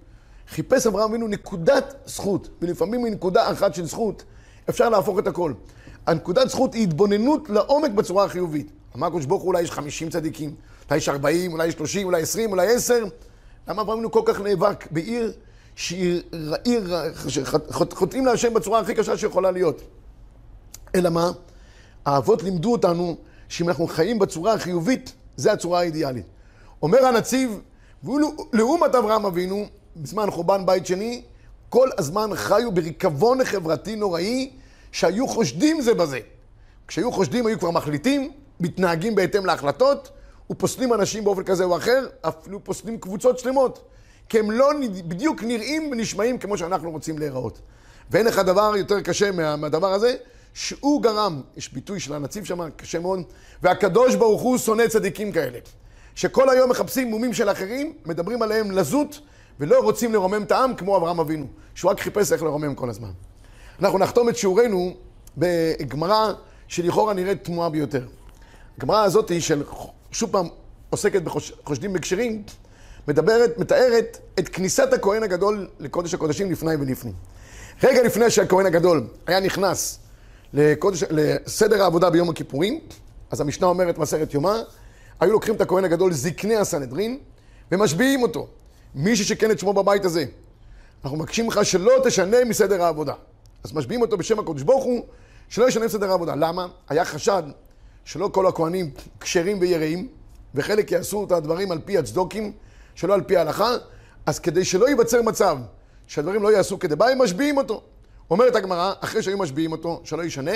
חיפש 0.48 0.86
אברהם 0.86 1.10
אבינו 1.10 1.28
נקודת 1.28 1.94
זכות, 2.06 2.48
ולפעמים 2.62 3.02
מנקודה 3.02 3.52
אחת 3.52 3.74
של 3.74 3.86
זכות 3.86 4.24
אפשר 4.68 4.88
להפוך 4.88 5.18
את 5.18 5.26
הכל. 5.26 5.52
הנקודת 6.06 6.48
זכות 6.48 6.74
היא 6.74 6.82
התבוננות 6.82 7.50
לעומק 7.50 7.90
בצורה 7.90 8.24
החיובית. 8.24 8.70
אמר 8.96 9.06
הקדוש 9.06 9.26
ברוך 9.26 9.42
הוא 9.42 9.48
אולי 9.48 9.62
יש 9.62 9.70
50 9.70 10.10
צדיקים, 10.10 10.54
אולי 10.88 10.98
יש 10.98 11.08
40, 11.08 11.52
אולי 11.52 11.66
יש 11.66 11.74
30, 11.74 12.06
אולי 12.06 12.22
20, 12.22 12.50
אולי 12.50 12.74
10. 12.74 13.04
למה 13.68 13.82
אברהם 13.82 13.98
אבינו 13.98 14.10
כל 14.10 14.22
כך 14.24 14.40
נאבק 14.40 14.84
בעיר 14.90 15.32
שהיא 15.76 16.22
עיר 16.64 16.94
שחוטאים 17.28 18.26
להשם 18.26 18.54
בצורה 18.54 18.80
הכי 18.80 18.94
קשה 18.94 19.16
שיכולה 19.16 19.50
להיות? 19.50 19.82
אלא 20.94 21.10
מה? 21.10 21.30
האבות 22.06 22.42
לימדו 22.42 22.72
אותנו 22.72 23.16
שאם 23.48 23.68
אנחנו 23.68 23.86
חיים 23.86 24.18
בצורה 24.18 24.52
החיובית, 24.52 25.12
זה 25.36 25.52
הצורה 25.52 25.80
האידיאלית. 25.80 26.26
אומר 26.82 27.06
הנציב, 27.06 27.60
לעומת 28.52 28.94
אברהם 28.94 29.26
אבינו, 29.26 29.66
בזמן 29.96 30.30
חורבן 30.30 30.66
בית 30.66 30.86
שני, 30.86 31.22
כל 31.68 31.88
הזמן 31.98 32.30
חיו 32.34 32.72
בריקבון 32.72 33.44
חברתי 33.44 33.96
נוראי, 33.96 34.50
שהיו 34.92 35.28
חושדים 35.28 35.80
זה 35.80 35.94
בזה. 35.94 36.20
כשהיו 36.88 37.12
חושדים 37.12 37.46
היו 37.46 37.58
כבר 37.58 37.70
מחליטים, 37.70 38.32
מתנהגים 38.60 39.14
בהתאם 39.14 39.46
להחלטות, 39.46 40.10
ופוסלים 40.50 40.94
אנשים 40.94 41.24
באופן 41.24 41.44
כזה 41.44 41.64
או 41.64 41.76
אחר, 41.76 42.06
אפילו 42.20 42.64
פוסלים 42.64 42.98
קבוצות 42.98 43.38
שלמות. 43.38 43.82
כי 44.28 44.38
הם 44.38 44.50
לא 44.50 44.70
בדיוק 45.08 45.42
נראים 45.42 45.88
ונשמעים 45.92 46.38
כמו 46.38 46.58
שאנחנו 46.58 46.90
רוצים 46.90 47.18
להיראות. 47.18 47.60
ואין 48.10 48.26
לך 48.26 48.38
דבר 48.38 48.72
יותר 48.76 49.00
קשה 49.00 49.32
מה, 49.32 49.56
מהדבר 49.56 49.92
הזה, 49.92 50.16
שהוא 50.54 51.02
גרם, 51.02 51.42
יש 51.56 51.72
ביטוי 51.72 52.00
של 52.00 52.14
הנציב 52.14 52.44
שם, 52.44 52.70
קשה 52.76 52.98
מאוד, 52.98 53.20
והקדוש 53.62 54.14
ברוך 54.14 54.42
הוא 54.42 54.58
שונא 54.58 54.88
צדיקים 54.88 55.32
כאלה. 55.32 55.58
שכל 56.14 56.50
היום 56.50 56.70
מחפשים 56.70 57.08
מומים 57.08 57.34
של 57.34 57.50
אחרים, 57.50 57.92
מדברים 58.06 58.42
עליהם 58.42 58.70
לזות, 58.70 59.20
ולא 59.60 59.80
רוצים 59.80 60.12
לרומם 60.12 60.42
את 60.42 60.52
העם 60.52 60.74
כמו 60.74 60.96
אברהם 60.96 61.20
אבינו, 61.20 61.46
שהוא 61.74 61.90
רק 61.90 62.00
חיפש 62.00 62.32
איך 62.32 62.42
לרומם 62.42 62.74
כל 62.74 62.90
הזמן. 62.90 63.10
אנחנו 63.80 63.98
נחתום 63.98 64.28
את 64.28 64.36
שיעורנו 64.36 64.94
בגמרא 65.36 66.32
שלכאורה 66.68 67.14
נראית 67.14 67.44
תמוהה 67.44 67.70
ביותר. 67.70 68.06
הגמרא 68.78 69.04
הזאת 69.04 69.32
של, 69.40 69.62
שוב 70.14 70.30
פעם, 70.32 70.48
עוסקת 70.90 71.22
בחושדים 71.22 71.92
בקשרים, 71.92 72.42
מדברת, 73.08 73.58
מתארת 73.58 74.18
את 74.38 74.48
כניסת 74.48 74.92
הכהן 74.92 75.22
הגדול 75.22 75.68
לקודש 75.80 76.14
הקודשים 76.14 76.52
לפני 76.52 76.74
ולפנים. 76.74 77.14
רגע 77.82 78.02
לפני 78.02 78.30
שהכהן 78.30 78.66
הגדול 78.66 79.06
היה 79.26 79.40
נכנס 79.40 79.98
לקודש, 80.52 81.04
לסדר 81.10 81.82
העבודה 81.82 82.10
ביום 82.10 82.30
הכיפורים, 82.30 82.80
אז 83.30 83.40
המשנה 83.40 83.66
אומרת 83.66 83.98
מסכת 83.98 84.34
יומא, 84.34 84.56
היו 85.20 85.32
לוקחים 85.32 85.54
את 85.54 85.60
הכהן 85.60 85.84
הגדול, 85.84 86.12
זקני 86.12 86.56
הסנהדרין, 86.56 87.18
ומשביעים 87.72 88.22
אותו. 88.22 88.46
מי 88.94 89.16
ששכן 89.16 89.50
את 89.50 89.58
שמו 89.58 89.72
בבית 89.72 90.04
הזה. 90.04 90.24
אנחנו 91.04 91.18
מבקשים 91.18 91.48
לך 91.48 91.64
שלא 91.64 91.92
תשנה 92.04 92.44
מסדר 92.44 92.82
העבודה. 92.82 93.14
אז 93.64 93.72
משביעים 93.72 94.02
אותו 94.02 94.16
בשם 94.16 94.38
הקדוש 94.38 94.62
ברוך 94.62 94.84
הוא, 94.84 95.04
שלא 95.48 95.68
ישנה 95.68 95.84
מסדר 95.84 96.10
העבודה. 96.10 96.34
למה? 96.34 96.66
היה 96.88 97.04
חשד 97.04 97.42
שלא 98.04 98.30
כל 98.32 98.46
הכהנים 98.46 98.90
כשרים 99.20 99.60
ויראים, 99.60 100.08
וחלק 100.54 100.92
יעשו 100.92 101.24
את 101.24 101.32
הדברים 101.32 101.72
על 101.72 101.78
פי 101.84 101.98
הצדוקים, 101.98 102.52
שלא 102.94 103.14
על 103.14 103.22
פי 103.22 103.36
ההלכה, 103.36 103.70
אז 104.26 104.38
כדי 104.38 104.64
שלא 104.64 104.88
ייווצר 104.88 105.22
מצב 105.22 105.58
שהדברים 106.06 106.42
לא 106.42 106.52
יעשו 106.52 106.78
כדבעי, 106.78 107.12
הם 107.12 107.22
משביעים 107.22 107.56
אותו. 107.56 107.82
אומרת 108.30 108.56
הגמרא, 108.56 108.92
אחרי 109.00 109.22
שהיו 109.22 109.38
משביעים 109.38 109.72
אותו, 109.72 110.00
שלא 110.04 110.22
ישנה, 110.22 110.52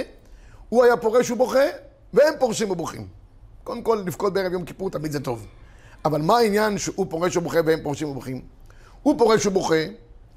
הוא 0.69 0.85
היה 0.85 0.97
פורש 0.97 1.31
ובוכה, 1.31 1.65
והם 2.13 2.35
פורשים 2.39 2.71
ובוכים. 2.71 3.07
קודם 3.65 3.83
כל, 3.83 4.03
לבכות 4.07 4.33
בערב 4.33 4.53
יום 4.53 4.65
כיפור 4.65 4.91
תמיד 4.91 5.13
זה 5.13 5.21
טוב. 5.21 5.47
אבל 6.05 6.23
מה 6.23 6.39
העניין 6.39 6.79
שהוא 6.79 7.07
פורש 7.11 7.37
ובוכה 7.37 7.59
והם 7.65 7.83
פורשים 7.83 8.09
ובוכים? 8.09 8.41
הוא 9.03 9.19
פורש 9.19 9.47
ובוכה, 9.47 9.85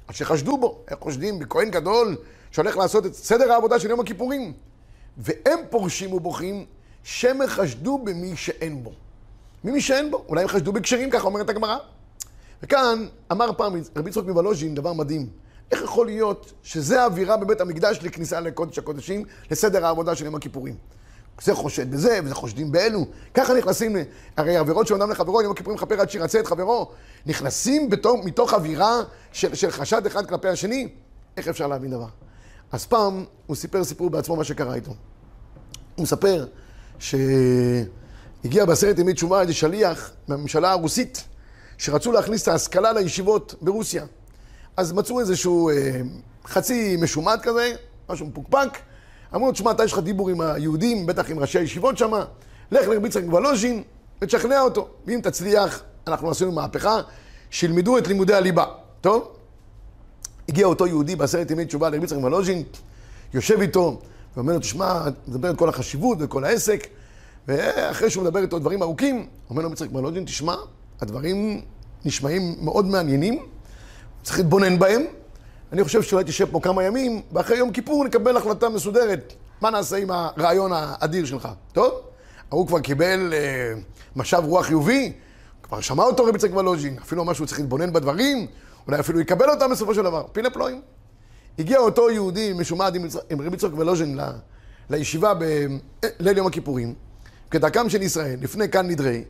אז 0.08 0.14
שחשדו 0.14 0.58
בו, 0.58 0.78
איך 0.90 0.98
חושדים 0.98 1.38
בכהן 1.38 1.70
גדול 1.70 2.16
שהולך 2.50 2.76
לעשות 2.76 3.06
את 3.06 3.14
סדר 3.14 3.52
העבודה 3.52 3.78
של 3.78 3.90
יום 3.90 4.00
הכיפורים. 4.00 4.52
והם 5.16 5.58
פורשים 5.70 6.12
ובוכים, 6.12 6.64
שמא 7.04 7.46
חשדו 7.46 7.98
במי 7.98 8.36
שאין 8.36 8.84
בו. 8.84 8.92
ממי 9.64 9.80
שאין 9.80 10.10
בו, 10.10 10.24
אולי 10.28 10.42
הם 10.42 10.48
חשדו 10.48 10.72
בקשרים, 10.72 11.10
ככה 11.10 11.24
אומרת 11.24 11.50
הגמרא. 11.50 11.76
וכאן 12.62 13.06
אמר 13.32 13.52
פעם 13.56 13.72
רבי 13.96 14.10
יצחק 14.10 14.24
מוולוז'ין 14.24 14.74
דבר 14.74 14.92
מדהים. 14.92 15.28
איך 15.70 15.82
יכול 15.82 16.06
להיות 16.06 16.52
שזה 16.62 17.02
האווירה 17.02 17.36
בבית 17.36 17.60
המקדש 17.60 17.98
לכניסה 18.02 18.40
לקודש 18.40 18.78
הקודשים, 18.78 19.24
לסדר 19.50 19.86
העבודה 19.86 20.14
של 20.14 20.24
יום 20.24 20.34
הכיפורים? 20.34 20.74
זה 21.42 21.54
חושד 21.54 21.90
בזה, 21.90 22.20
וזה 22.24 22.34
חושדים 22.34 22.72
באלו. 22.72 23.06
ככה 23.34 23.54
נכנסים, 23.54 23.96
הרי 24.36 24.56
עבירות 24.56 24.86
של 24.86 24.94
אדם 24.94 25.10
לחברו, 25.10 25.42
יום 25.42 25.52
הכיפורים 25.52 25.76
מכפר 25.76 26.00
עד 26.00 26.10
שירצה 26.10 26.40
את 26.40 26.46
חברו. 26.46 26.90
נכנסים 27.26 27.90
בתוך, 27.90 28.20
מתוך 28.24 28.54
אווירה 28.54 29.00
של, 29.32 29.54
של 29.54 29.70
חשד 29.70 30.06
אחד 30.06 30.26
כלפי 30.26 30.48
השני. 30.48 30.88
איך 31.36 31.48
אפשר 31.48 31.66
להבין 31.66 31.90
דבר? 31.90 32.06
אז 32.72 32.86
פעם 32.86 33.24
הוא 33.46 33.56
סיפר 33.56 33.84
סיפור 33.84 34.10
בעצמו 34.10 34.36
מה 34.36 34.44
שקרה 34.44 34.74
איתו. 34.74 34.90
הוא 35.96 36.02
מספר 36.02 36.46
שהגיע 37.02 38.64
בעשרת 38.64 38.98
ימי 38.98 39.14
תשובה 39.14 39.40
איזה 39.40 39.54
שליח 39.54 40.10
מהממשלה 40.28 40.70
הרוסית, 40.70 41.24
שרצו 41.78 42.12
להכניס 42.12 42.42
את 42.42 42.48
ההשכלה 42.48 42.92
לישיבות 42.92 43.54
ברוסיה. 43.62 44.04
אז 44.76 44.92
מצאו 44.92 45.20
איזשהו 45.20 45.70
אה, 45.70 46.00
חצי 46.46 46.96
משומט 47.00 47.42
כזה, 47.42 47.74
משהו 48.08 48.26
מפוקפק. 48.26 48.78
אמרו 49.34 49.46
לו, 49.46 49.52
תשמע, 49.52 49.70
אתה 49.70 49.84
יש 49.84 49.92
לך 49.92 49.98
דיבור 49.98 50.28
עם 50.28 50.40
היהודים, 50.40 51.06
בטח 51.06 51.30
עם 51.30 51.38
ראשי 51.38 51.58
הישיבות 51.58 51.98
שם, 51.98 52.12
לך 52.70 52.88
לרבי 52.88 53.08
יצחק 53.08 53.22
וולוז'ין 53.26 53.82
ותשכנע 54.22 54.60
אותו. 54.60 54.88
ואם 55.06 55.20
תצליח, 55.22 55.82
אנחנו 56.06 56.30
עשינו 56.30 56.52
מהפכה, 56.52 57.00
שילמדו 57.50 57.98
את 57.98 58.08
לימודי 58.08 58.34
הליבה. 58.34 58.64
טוב? 59.00 59.36
הגיע 60.48 60.66
אותו 60.66 60.86
יהודי 60.86 61.16
בעשרת 61.16 61.50
ימי 61.50 61.64
תשובה 61.64 61.90
לרבי 61.90 62.04
יצחק 62.04 62.18
וולוז'ין, 62.18 62.62
יושב 63.34 63.60
איתו, 63.60 64.00
ואומר 64.36 64.52
לו, 64.52 64.58
תשמע, 64.58 65.02
מדבר 65.28 65.50
את 65.50 65.58
כל 65.58 65.68
החשיבות 65.68 66.18
וכל 66.20 66.44
העסק, 66.44 66.86
ואחרי 67.48 68.10
שהוא 68.10 68.24
מדבר 68.24 68.42
איתו 68.42 68.58
דברים 68.58 68.82
ארוכים, 68.82 69.26
אומר 69.50 69.62
לו 69.62 69.72
יצחק 69.72 69.88
וולוז'ין, 69.92 70.24
תשמע, 70.24 70.54
הדברים 71.00 71.60
נשמעים 72.04 72.54
מאוד 72.60 72.86
מעניינים, 72.86 73.46
צריך 74.22 74.38
להתבונן 74.38 74.78
בהם. 74.78 75.02
אני 75.72 75.84
חושב 75.84 76.02
שאולי 76.02 76.24
תשב 76.24 76.46
פה 76.50 76.60
כמה 76.60 76.84
ימים, 76.84 77.22
ואחרי 77.32 77.56
יום 77.56 77.72
כיפור 77.72 78.04
נקבל 78.04 78.36
החלטה 78.36 78.68
מסודרת. 78.68 79.32
מה 79.60 79.70
נעשה 79.70 79.96
עם 79.96 80.10
הרעיון 80.10 80.70
האדיר 80.74 81.24
שלך? 81.24 81.48
טוב? 81.72 81.92
ההוא 82.50 82.66
כבר 82.66 82.80
קיבל 82.80 83.32
אה, 83.32 83.72
משב 84.16 84.42
רוח 84.44 84.66
חיובי, 84.66 85.12
כבר 85.62 85.80
שמע 85.80 86.02
אותו 86.02 86.24
רבי 86.24 86.36
יצחק 86.36 86.54
ולוז'ין, 86.56 86.96
אפילו 87.02 87.22
אמר 87.22 87.32
שהוא 87.32 87.46
צריך 87.46 87.60
להתבונן 87.60 87.92
בדברים, 87.92 88.46
אולי 88.86 89.00
אפילו 89.00 89.20
יקבל 89.20 89.50
אותם 89.50 89.70
בסופו 89.70 89.94
של 89.94 90.02
דבר. 90.02 90.24
פילה. 90.32 90.48
הגיע 91.58 91.78
אותו 91.78 92.10
יהודי 92.10 92.52
משומד 92.52 92.94
עם, 93.30 93.40
רבי 93.40 93.56
יצחק 93.56 93.70
ולוז'ין 93.78 94.18
לישיבה 94.90 95.32
בליל 95.34 96.36
יום 96.36 96.46
הכיפורים, 96.46 96.94
כדרכם 97.50 97.88
של 97.88 98.02
ישראל, 98.02 98.38
לפני 98.40 98.68
כאן 98.68 98.86
נדרי, 98.86 99.24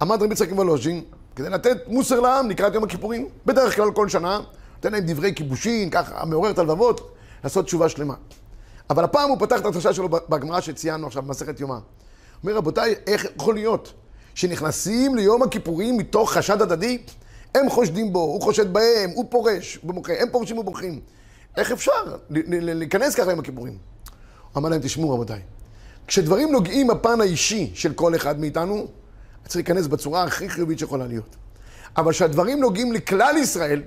עמד 0.00 0.22
רבי 0.22 0.32
יצחק 0.32 0.58
ולוז'ין 0.58 1.02
כדי 1.36 1.50
לתת 1.50 1.76
מוסר 1.86 2.20
לעם 2.20 2.50
לקראת 2.50 2.74
יום 2.74 2.84
הכיפורים. 2.84 3.28
בדרך 3.46 3.76
כלל 3.76 3.92
כל 3.92 4.08
שנה, 4.08 4.40
נותן 4.76 4.92
להם 4.92 5.04
דברי 5.06 5.34
כיבושין, 5.34 5.90
ככה 5.90 6.24
מעורר 6.24 6.50
את 6.50 6.58
הלבבות, 6.58 7.14
לעשות 7.44 7.64
תשובה 7.64 7.88
שלמה. 7.88 8.14
אבל 8.90 9.04
הפעם 9.04 9.30
הוא 9.30 9.38
פתח 9.40 9.60
את 9.60 9.66
התחושה 9.66 9.92
שלו 9.92 10.08
בגמרא 10.08 10.60
שציינו 10.60 11.06
עכשיו, 11.06 11.22
במסכת 11.22 11.60
יומא. 11.60 11.72
הוא 11.72 11.80
אומר, 12.42 12.56
רבותיי, 12.56 12.94
איך 13.06 13.26
יכול 13.36 13.54
להיות 13.54 13.92
שנכנסים 14.34 15.14
ליום 15.14 15.42
הכיפורים 15.42 15.96
מתוך 15.96 16.32
חשד 16.32 16.62
הדדי? 16.62 16.98
הם 17.54 17.70
חושדים 17.70 18.12
בו, 18.12 18.20
הוא 18.20 18.42
חושד 18.42 18.72
בהם, 18.72 19.10
הוא 19.14 19.24
פורש, 19.30 19.78
במוחה, 19.82 20.12
הם 20.18 20.28
פורשים 20.32 20.58
ובוכים. 20.58 21.00
איך 21.56 21.72
אפשר 21.72 22.16
להיכנס 22.30 23.14
ככה 23.14 23.26
ליום 23.26 23.38
הכיפורים? 23.38 23.78
הוא 24.52 24.60
אמר 24.60 24.68
להם, 24.68 24.80
תשמעו 24.80 25.10
רבותיי, 25.10 25.40
כשדברים 26.06 26.52
נוגעים 26.52 26.86
בפן 26.86 27.20
האישי 27.20 27.70
של 27.74 27.92
כל 27.92 28.14
אחד 28.14 28.40
מאיתנו, 28.40 28.86
צריך 29.44 29.56
להיכנס 29.56 29.86
בצורה 29.86 30.22
הכי 30.22 30.48
חיובית 30.48 30.78
שיכולה 30.78 31.06
להיות. 31.06 31.36
אבל 31.96 32.12
כשהדברים 32.12 32.60
נוגעים 32.60 32.92
לכלל 32.92 33.34
ישראל, 33.36 33.82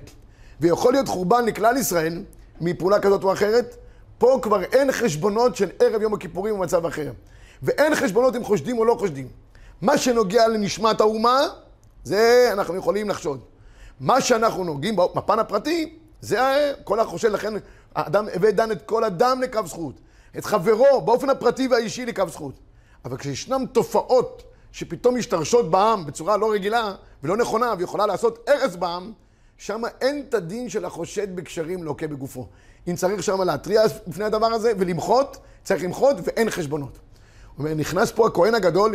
ויכול 0.60 0.92
להיות 0.92 1.08
חורבן 1.08 1.44
לכלל 1.44 1.76
ישראל, 1.76 2.22
מפעולה 2.60 3.00
כזאת 3.00 3.24
או 3.24 3.32
אחרת, 3.32 3.76
פה 4.18 4.38
כבר 4.42 4.62
אין 4.62 4.92
חשבונות 4.92 5.56
של 5.56 5.68
ערב 5.80 6.02
יום 6.02 6.14
הכיפורים 6.14 6.54
במצב 6.54 6.86
אחר. 6.86 7.12
ואין 7.62 7.94
חשבונות 7.94 8.36
אם 8.36 8.44
חושדים 8.44 8.78
או 8.78 8.84
לא 8.84 8.96
חושדים. 8.98 9.28
מה 9.80 9.98
שנוגע 9.98 10.48
לנשמת 10.48 11.00
האומה, 11.00 11.40
זה 12.04 12.48
אנחנו 12.52 12.76
יכולים 12.76 13.08
לחשוד. 13.08 13.40
מה 14.00 14.20
שאנחנו 14.20 14.64
נוגעים 14.64 14.96
בפן 14.96 15.38
הפרטי, 15.38 15.98
זה 16.20 16.72
כל 16.84 17.00
החושד, 17.00 17.28
לכן 17.28 17.54
האדם 17.94 18.26
הבא 18.34 18.50
דן 18.50 18.72
את 18.72 18.82
כל 18.82 19.04
אדם 19.04 19.42
לקו 19.42 19.60
זכות. 19.66 19.94
את 20.38 20.44
חברו 20.44 21.00
באופן 21.04 21.30
הפרטי 21.30 21.68
והאישי 21.68 22.06
לקו 22.06 22.28
זכות. 22.28 22.54
אבל 23.04 23.16
כשישנם 23.16 23.64
תופעות 23.72 24.42
שפתאום 24.72 25.16
משתרשות 25.16 25.70
בעם 25.70 26.06
בצורה 26.06 26.36
לא 26.36 26.52
רגילה 26.52 26.94
ולא 27.22 27.36
נכונה 27.36 27.74
ויכולה 27.78 28.06
לעשות 28.06 28.48
הרס 28.48 28.76
בעם, 28.76 29.12
שם 29.56 29.82
אין 30.00 30.24
את 30.28 30.34
הדין 30.34 30.68
של 30.68 30.84
החושד 30.84 31.36
בקשרים 31.36 31.82
לוקה 31.82 32.06
בגופו. 32.06 32.46
אם 32.88 32.96
צריך 32.96 33.22
שם 33.22 33.42
להתריע 33.42 33.82
בפני 34.08 34.24
הדבר 34.24 34.46
הזה 34.46 34.72
ולמחות, 34.78 35.36
צריך 35.62 35.84
למחות 35.84 36.16
ואין 36.24 36.50
חשבונות. 36.50 36.98
הוא 37.56 37.64
אומר, 37.64 37.74
נכנס 37.74 38.12
פה 38.12 38.26
הכהן 38.26 38.54
הגדול 38.54 38.94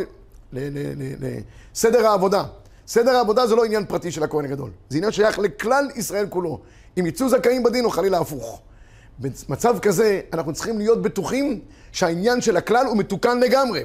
לסדר 0.53 2.07
העבודה. 2.07 2.43
סדר 2.87 3.15
העבודה 3.15 3.47
זה 3.47 3.55
לא 3.55 3.65
עניין 3.65 3.85
פרטי 3.85 4.11
של 4.11 4.23
הכהן 4.23 4.45
הגדול, 4.45 4.71
זה 4.89 4.97
עניין 4.97 5.11
שייך 5.11 5.39
לכלל 5.39 5.89
ישראל 5.95 6.27
כולו. 6.29 6.59
אם 6.99 7.05
יצאו 7.05 7.29
זכאים 7.29 7.63
בדין 7.63 7.85
או 7.85 7.89
חלילה 7.89 8.19
הפוך. 8.19 8.61
במצב 9.19 9.79
כזה 9.79 10.21
אנחנו 10.33 10.53
צריכים 10.53 10.77
להיות 10.77 11.01
בטוחים 11.01 11.59
שהעניין 11.91 12.41
של 12.41 12.57
הכלל 12.57 12.85
הוא 12.85 12.97
מתוקן 12.97 13.39
לגמרי. 13.39 13.83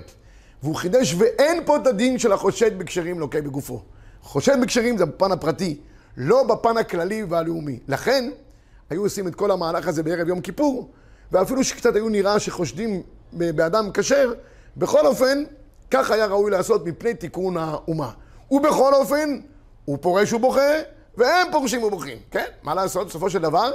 והוא 0.62 0.74
חידש 0.74 1.14
ואין 1.18 1.64
פה 1.64 1.76
את 1.76 1.86
הדין 1.86 2.18
של 2.18 2.32
החושד 2.32 2.78
בקשרים 2.78 3.20
לוקה 3.20 3.40
בגופו. 3.40 3.82
חושד 4.22 4.60
בקשרים 4.62 4.98
זה 4.98 5.04
בפן 5.04 5.32
הפרטי, 5.32 5.80
לא 6.16 6.42
בפן 6.42 6.76
הכללי 6.76 7.24
והלאומי. 7.28 7.78
לכן, 7.88 8.30
היו 8.90 9.02
עושים 9.02 9.28
את 9.28 9.34
כל 9.34 9.50
המהלך 9.50 9.88
הזה 9.88 10.02
בערב 10.02 10.28
יום 10.28 10.40
כיפור, 10.40 10.90
ואפילו 11.32 11.64
שקצת 11.64 11.94
היו 11.94 12.08
נראה 12.08 12.38
שחושדים 12.38 13.02
באדם 13.32 13.90
כשר, 13.94 14.32
בכל 14.76 15.06
אופן, 15.06 15.44
כך 15.90 16.10
היה 16.10 16.26
ראוי 16.26 16.50
לעשות 16.50 16.86
מפני 16.86 17.14
תיקון 17.14 17.56
האומה. 17.56 18.10
ובכל 18.50 18.94
אופן, 18.94 19.40
הוא 19.84 19.98
פורש 20.00 20.32
ובוכה, 20.32 20.70
והם 21.18 21.46
פורשים 21.52 21.83
ובוכים, 21.83 22.18
כן? 22.31 22.44
מה 22.62 22.74
לעשות? 22.74 23.07
בסופו 23.07 23.31
של 23.31 23.38
דבר, 23.38 23.70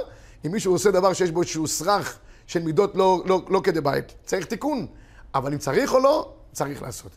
אם 0.46 0.52
מישהו 0.52 0.72
עושה 0.72 0.90
דבר 0.90 1.12
שיש 1.12 1.30
בו 1.30 1.40
איזשהו 1.40 1.66
סרח 1.66 2.18
של 2.46 2.62
מידות 2.62 2.96
לא, 2.96 3.22
לא, 3.26 3.42
לא 3.48 3.60
כדבעי, 3.64 4.00
צריך 4.24 4.46
תיקון. 4.46 4.86
אבל 5.34 5.52
אם 5.52 5.58
צריך 5.58 5.92
או 5.92 5.98
לא, 5.98 6.32
צריך 6.52 6.82
לעשות. 6.82 7.10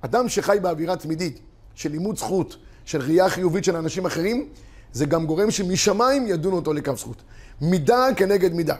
אדם 0.00 0.28
שחי 0.28 0.58
באווירה 0.62 0.96
תמידית 0.96 1.40
של 1.74 1.90
לימוד 1.90 2.16
זכות, 2.16 2.56
של 2.84 3.00
ראייה 3.00 3.30
חיובית 3.30 3.64
של 3.64 3.76
אנשים 3.76 4.06
אחרים, 4.06 4.48
זה 4.92 5.06
גם 5.06 5.26
גורם 5.26 5.50
שמשמיים 5.50 6.26
ידונו 6.26 6.56
אותו 6.56 6.72
לקו 6.72 6.96
זכות. 6.96 7.22
מידה 7.60 8.06
כנגד 8.16 8.52
מידה. 8.52 8.76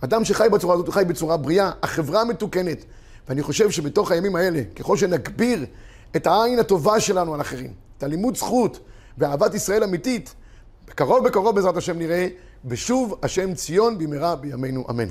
אדם 0.00 0.24
שחי 0.24 0.48
בצורה 0.52 0.74
הזאת, 0.74 0.86
הוא 0.86 0.94
חי 0.94 1.04
בצורה 1.08 1.36
בריאה, 1.36 1.70
החברה 1.82 2.24
מתוקנת. 2.24 2.84
ואני 3.28 3.42
חושב 3.42 3.70
שבתוך 3.70 4.10
הימים 4.10 4.36
האלה, 4.36 4.62
ככל 4.76 4.96
שנגביר 4.96 5.66
את 6.16 6.26
העין 6.26 6.58
הטובה 6.58 7.00
שלנו 7.00 7.34
על 7.34 7.40
אחרים, 7.40 7.72
את 7.98 8.02
הלימוד 8.02 8.36
זכות 8.36 8.78
ואהבת 9.18 9.54
ישראל 9.54 9.84
אמיתית, 9.84 10.34
בקרוב 10.88 11.24
בקרוב 11.24 11.54
בעזרת 11.54 11.76
השם 11.76 11.98
נראה, 11.98 12.28
בשוב 12.64 13.18
השם 13.22 13.54
ציון 13.54 13.98
במהרה 13.98 14.36
בימינו 14.36 14.84
אמן. 14.90 15.08